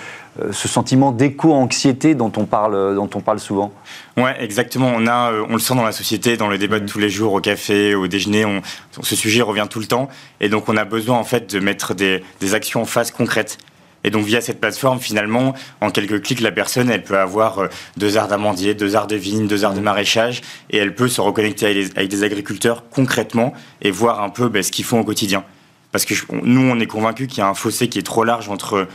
euh, 0.43 0.51
ce 0.51 0.67
sentiment 0.67 1.13
d'éco-anxiété 1.13 2.17
dont 2.17 2.33
on 2.37 2.45
parle, 2.45 2.97
dont 2.97 3.09
on 3.15 3.21
parle 3.21 3.39
souvent? 3.39 3.73
Ouais, 4.17 4.35
exactement. 4.41 4.91
On 4.93 5.07
a, 5.07 5.31
euh, 5.31 5.47
on 5.49 5.53
le 5.53 5.61
sent 5.61 5.77
dans 5.77 5.85
la 5.85 5.93
société, 5.93 6.37
dans 6.37 6.49
le 6.49 6.59
débat 6.59 6.81
de 6.81 6.87
tous 6.87 6.99
les 6.99 7.09
jours, 7.09 7.35
au 7.35 7.41
café, 7.41 7.95
au 7.95 8.09
déjeuner. 8.09 8.45
On, 8.45 8.61
ce 9.01 9.15
sujet 9.15 9.43
revient 9.43 9.67
tout 9.71 9.79
le 9.79 9.87
temps, 9.87 10.09
et 10.41 10.49
donc 10.49 10.69
on 10.69 10.77
a 10.77 10.85
besoin 10.85 11.19
en 11.19 11.25
fait 11.25 11.55
de 11.55 11.61
mettre 11.61 11.95
des, 11.95 12.25
des 12.41 12.55
actions 12.55 12.83
en 12.83 12.85
face 12.85 13.13
concrètes. 13.13 13.59
Et 14.05 14.11
donc 14.11 14.25
via 14.25 14.41
cette 14.41 14.61
plateforme, 14.61 15.01
finalement, 15.01 15.55
en 15.81 15.91
quelques 15.91 16.23
clics, 16.23 16.41
la 16.41 16.53
personne, 16.53 16.91
elle 16.91 17.03
peut 17.03 17.19
avoir 17.19 17.59
euh, 17.59 17.69
deux 17.97 18.17
arts 18.17 18.29
d'amandier, 18.29 18.75
deux 18.75 18.95
arts 18.97 19.07
de 19.07 19.17
vigne, 19.17 19.49
deux 19.49 19.65
arts 19.65 19.75
de 19.75 19.81
maraîchage, 19.81 20.43
et 20.71 20.77
elle 20.77 20.95
peut 20.95 21.09
se 21.09 21.21
reconnecter 21.21 21.67
avec, 21.67 22.09
des 22.09 22.23
agriculteurs 22.23 22.85
concrètement 22.91 23.55
et 23.83 23.91
voir 23.91 24.23
un 24.23 24.29
peu 24.29 24.49
ben, 24.49 24.63
ce 24.63 24.71
qu'ils 24.71 24.85
font 24.85 25.01
au 25.01 25.05
quotidien. 25.05 25.45
Parce 25.91 26.05
que 26.05 26.15
nous, 26.43 26.61
on 26.61 26.79
est 26.81 26.87
convaincus 26.87 27.29
qu'il 27.29 27.39
y 27.39 27.41
a 27.41 27.49
un 27.49 27.55
fossé 27.55 27.89
qui 27.89 27.99
est 27.99 28.03
trop 28.03 28.25
large 28.25 28.49
entre 28.49 28.87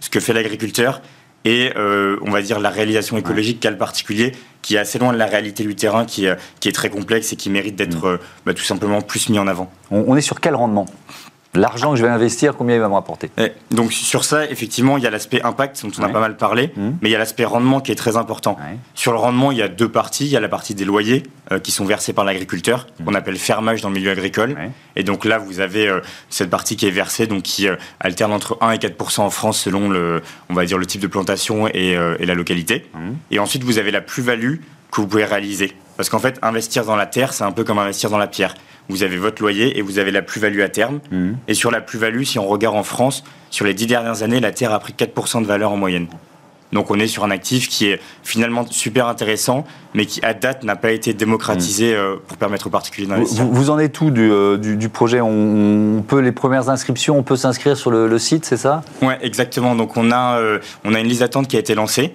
ce 0.00 0.10
que 0.10 0.20
fait 0.20 0.32
l'agriculteur 0.32 1.00
et 1.44 1.72
euh, 1.76 2.18
on 2.22 2.30
va 2.30 2.42
dire 2.42 2.60
la 2.60 2.68
réalisation 2.68 3.16
écologique 3.16 3.60
qu'a 3.60 3.70
le 3.70 3.78
particulier, 3.78 4.32
qui 4.60 4.74
est 4.74 4.78
assez 4.78 4.98
loin 4.98 5.12
de 5.12 5.18
la 5.18 5.26
réalité 5.26 5.62
du 5.62 5.76
terrain, 5.76 6.04
qui, 6.04 6.26
qui 6.60 6.68
est 6.68 6.72
très 6.72 6.90
complexe 6.90 7.32
et 7.32 7.36
qui 7.36 7.48
mérite 7.48 7.76
d'être 7.76 8.06
mm. 8.06 8.10
euh, 8.10 8.18
bah, 8.44 8.54
tout 8.54 8.64
simplement 8.64 9.00
plus 9.00 9.28
mis 9.28 9.38
en 9.38 9.46
avant. 9.46 9.70
on 9.90 10.16
est 10.16 10.20
sur 10.20 10.40
quel 10.40 10.56
rendement? 10.56 10.86
L'argent 11.54 11.92
que 11.92 11.96
je 11.96 12.02
vais 12.02 12.10
investir, 12.10 12.56
combien 12.56 12.76
il 12.76 12.80
va 12.80 12.88
me 12.88 12.94
rapporter? 12.94 13.30
Donc 13.70 13.92
sur 13.92 14.24
ça, 14.24 14.44
effectivement, 14.44 14.98
il 14.98 15.04
y 15.04 15.06
a 15.06 15.10
l'aspect 15.10 15.42
impact 15.42 15.82
dont 15.82 15.90
on 15.98 16.02
a 16.02 16.08
pas 16.08 16.20
mal 16.20 16.36
parlé, 16.36 16.72
mmh. 16.76 16.90
mais 17.00 17.08
il 17.08 17.12
y 17.12 17.14
a 17.14 17.18
l'aspect 17.18 17.44
rendement 17.44 17.80
qui 17.80 17.90
est 17.90 17.96
très 17.96 18.16
important. 18.16 18.56
Sur 18.94 19.12
le 19.12 19.18
rendement, 19.18 19.50
il 19.50 19.58
y 19.58 19.62
a 19.62 19.68
deux 19.68 19.88
parties. 19.88 20.26
Il 20.26 20.30
y 20.30 20.36
a 20.36 20.40
la 20.40 20.48
partie 20.48 20.74
des 20.74 20.84
loyers 20.84 21.22
euh, 21.50 21.58
qui 21.58 21.72
sont 21.72 21.86
versés 21.86 22.12
par 22.12 22.24
l'agriculteur, 22.24 22.86
mmh. 22.86 23.04
qu'on 23.04 23.14
appelle 23.14 23.36
fermage 23.38 23.80
dans 23.80 23.88
le 23.88 23.94
milieu 23.94 24.10
agricole. 24.10 24.56
Et 24.94 25.02
donc 25.02 25.24
là, 25.24 25.38
vous 25.38 25.60
avez 25.60 25.88
euh, 25.88 26.00
cette 26.28 26.50
partie 26.50 26.76
qui 26.76 26.86
est 26.86 26.90
versée, 26.90 27.26
donc 27.26 27.42
qui 27.42 27.66
euh, 27.66 27.76
alterne 28.00 28.32
entre 28.32 28.58
1 28.60 28.72
et 28.72 28.78
4 28.78 29.20
en 29.20 29.30
France 29.30 29.60
selon 29.60 29.88
le, 29.88 30.22
on 30.50 30.54
va 30.54 30.66
dire 30.66 30.76
le 30.76 30.86
type 30.86 31.00
de 31.00 31.06
plantation 31.06 31.66
et, 31.68 31.96
la 32.20 32.34
localité. 32.34 32.86
Mmh. 32.94 32.98
Et 33.30 33.38
ensuite, 33.38 33.64
vous 33.64 33.78
avez 33.78 33.90
la 33.90 34.00
plus-value 34.00 34.56
que 34.90 35.00
vous 35.00 35.06
pouvez 35.06 35.24
réaliser. 35.24 35.72
Parce 35.96 36.10
qu'en 36.10 36.18
fait, 36.18 36.38
investir 36.42 36.84
dans 36.84 36.96
la 36.96 37.06
terre, 37.06 37.32
c'est 37.32 37.44
un 37.44 37.52
peu 37.52 37.64
comme 37.64 37.78
investir 37.78 38.10
dans 38.10 38.18
la 38.18 38.26
pierre 38.26 38.54
vous 38.88 39.02
avez 39.02 39.16
votre 39.16 39.42
loyer 39.42 39.78
et 39.78 39.82
vous 39.82 39.98
avez 39.98 40.10
la 40.10 40.22
plus-value 40.22 40.60
à 40.60 40.68
terme. 40.68 41.00
Mmh. 41.10 41.32
Et 41.48 41.54
sur 41.54 41.70
la 41.70 41.80
plus-value, 41.80 42.22
si 42.22 42.38
on 42.38 42.46
regarde 42.46 42.76
en 42.76 42.82
France, 42.82 43.24
sur 43.50 43.64
les 43.64 43.74
dix 43.74 43.86
dernières 43.86 44.22
années, 44.22 44.40
la 44.40 44.52
terre 44.52 44.72
a 44.72 44.78
pris 44.78 44.92
4% 44.92 45.42
de 45.42 45.46
valeur 45.46 45.72
en 45.72 45.76
moyenne. 45.76 46.06
Donc 46.72 46.90
on 46.90 46.98
est 46.98 47.06
sur 47.06 47.24
un 47.24 47.30
actif 47.30 47.68
qui 47.68 47.86
est 47.86 48.00
finalement 48.22 48.66
super 48.68 49.06
intéressant, 49.06 49.64
mais 49.94 50.06
qui 50.06 50.24
à 50.24 50.34
date 50.34 50.64
n'a 50.64 50.76
pas 50.76 50.92
été 50.92 51.14
démocratisé 51.14 51.92
mm. 51.92 51.96
euh, 51.96 52.16
pour 52.26 52.36
permettre 52.36 52.66
aux 52.66 52.70
particuliers 52.70 53.06
d'investir. 53.06 53.44
Vous, 53.44 53.52
vous, 53.52 53.70
en 53.70 53.78
êtes 53.78 54.02
du, 54.02 54.30
euh, 54.30 54.56
du, 54.56 54.88
projet 54.88 55.20
on, 55.20 56.04
peut 56.06 56.20
les 56.20 56.32
premières 56.32 56.68
inscriptions, 56.68 57.18
on 57.18 57.22
peut 57.22 57.36
s'inscrire 57.36 57.76
sur 57.76 57.90
le, 57.90 58.18
site, 58.18 58.44
c'est 58.44 58.56
ça? 58.56 58.82
Ouais, 59.00 59.18
exactement. 59.22 59.74
Donc 59.74 59.96
on 59.96 60.10
a 60.10 60.38
euh, 60.38 60.58
on 60.84 60.94
a 60.94 61.00
une 61.00 61.06
liste 61.06 61.20
d'attente 61.20 61.48
qui 61.48 61.56
a 61.56 61.60
été 61.60 61.74
lancée, 61.74 62.14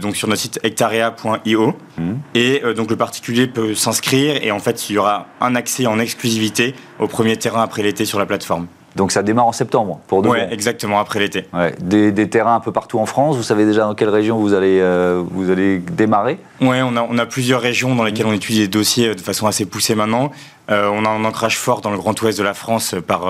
donc 0.00 0.16
sur 0.16 0.28
notre 0.28 0.40
site 0.40 0.60
hectarea.io, 0.62 1.74
mm. 1.98 2.12
et 2.34 2.62
donc 2.76 2.90
le 2.90 2.96
particulier 2.96 3.46
peut 3.46 3.74
s'inscrire 3.74 4.38
et 4.42 4.50
en 4.50 4.58
fait 4.58 4.88
il 4.88 4.94
y 4.94 4.98
aura 4.98 5.26
un 5.40 5.54
accès 5.54 5.86
en 5.86 5.98
exclusivité 5.98 6.74
au 6.98 7.06
premier 7.06 7.36
terrain 7.36 7.62
après 7.62 7.82
l'été 7.82 8.04
sur 8.04 8.18
la 8.18 8.26
plateforme. 8.26 8.66
Donc 8.96 9.12
ça 9.12 9.22
démarre 9.22 9.46
en 9.46 9.52
septembre 9.52 10.00
pour 10.06 10.26
Oui, 10.26 10.38
exactement, 10.50 10.98
après 10.98 11.20
l'été. 11.20 11.46
Des, 11.80 12.28
terrains 12.28 12.56
un 12.56 12.60
peu 12.60 12.72
partout 12.72 12.98
en 12.98 13.06
France. 13.06 13.36
Vous 13.36 13.42
savez 13.42 13.64
déjà 13.64 13.82
dans 13.82 13.94
quelle 13.94 14.08
région 14.08 14.38
vous 14.38 14.54
allez, 14.54 14.78
euh, 14.80 15.22
vous 15.30 15.50
allez 15.50 15.78
démarrer? 15.78 16.38
Oui, 16.60 16.76
on 16.82 16.96
a, 16.96 17.06
on 17.08 17.18
a 17.18 17.26
plusieurs 17.26 17.60
régions 17.60 17.94
dans 17.94 18.04
lesquelles 18.04 18.26
on 18.26 18.32
étudie 18.32 18.60
les 18.60 18.68
dossiers 18.68 19.08
euh, 19.08 19.14
de 19.14 19.20
façon 19.20 19.46
assez 19.46 19.64
poussée 19.64 19.94
maintenant. 19.94 20.30
Euh, 20.70 20.88
on 20.92 21.04
a 21.04 21.08
un 21.08 21.24
ancrage 21.24 21.58
fort 21.58 21.80
dans 21.80 21.90
le 21.90 21.98
Grand 21.98 22.20
Ouest 22.22 22.38
de 22.38 22.44
la 22.44 22.54
France 22.54 22.94
par, 23.06 23.26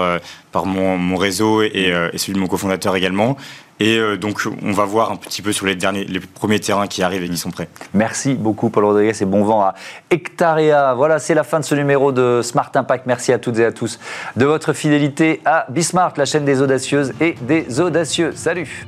par 0.52 0.66
mon, 0.66 0.98
mon 0.98 1.16
réseau 1.16 1.62
et, 1.62 1.90
et, 2.12 2.18
celui 2.18 2.34
de 2.34 2.38
mon 2.38 2.48
cofondateur 2.48 2.96
également. 2.96 3.36
Et 3.80 3.98
donc, 4.18 4.42
on 4.62 4.72
va 4.72 4.84
voir 4.84 5.10
un 5.10 5.16
petit 5.16 5.40
peu 5.40 5.52
sur 5.52 5.64
les, 5.64 5.74
derniers, 5.74 6.04
les 6.04 6.20
premiers 6.20 6.60
terrains 6.60 6.86
qui 6.86 7.02
arrivent 7.02 7.22
et 7.22 7.28
qui 7.28 7.38
sont 7.38 7.50
prêts. 7.50 7.68
Merci 7.94 8.34
beaucoup, 8.34 8.68
Paul 8.68 8.84
Rodriguez, 8.84 9.14
et 9.20 9.24
bon 9.24 9.42
vent 9.42 9.62
à 9.62 9.74
Hectarea. 10.10 10.92
Voilà, 10.94 11.18
c'est 11.18 11.34
la 11.34 11.44
fin 11.44 11.60
de 11.60 11.64
ce 11.64 11.74
numéro 11.74 12.12
de 12.12 12.40
Smart 12.42 12.70
Impact. 12.74 13.06
Merci 13.06 13.32
à 13.32 13.38
toutes 13.38 13.58
et 13.58 13.64
à 13.64 13.72
tous 13.72 13.98
de 14.36 14.44
votre 14.44 14.74
fidélité 14.74 15.40
à 15.44 15.66
Bismart, 15.70 16.12
la 16.16 16.26
chaîne 16.26 16.44
des 16.44 16.60
audacieuses 16.60 17.14
et 17.20 17.36
des 17.40 17.80
audacieux. 17.80 18.32
Salut 18.34 18.86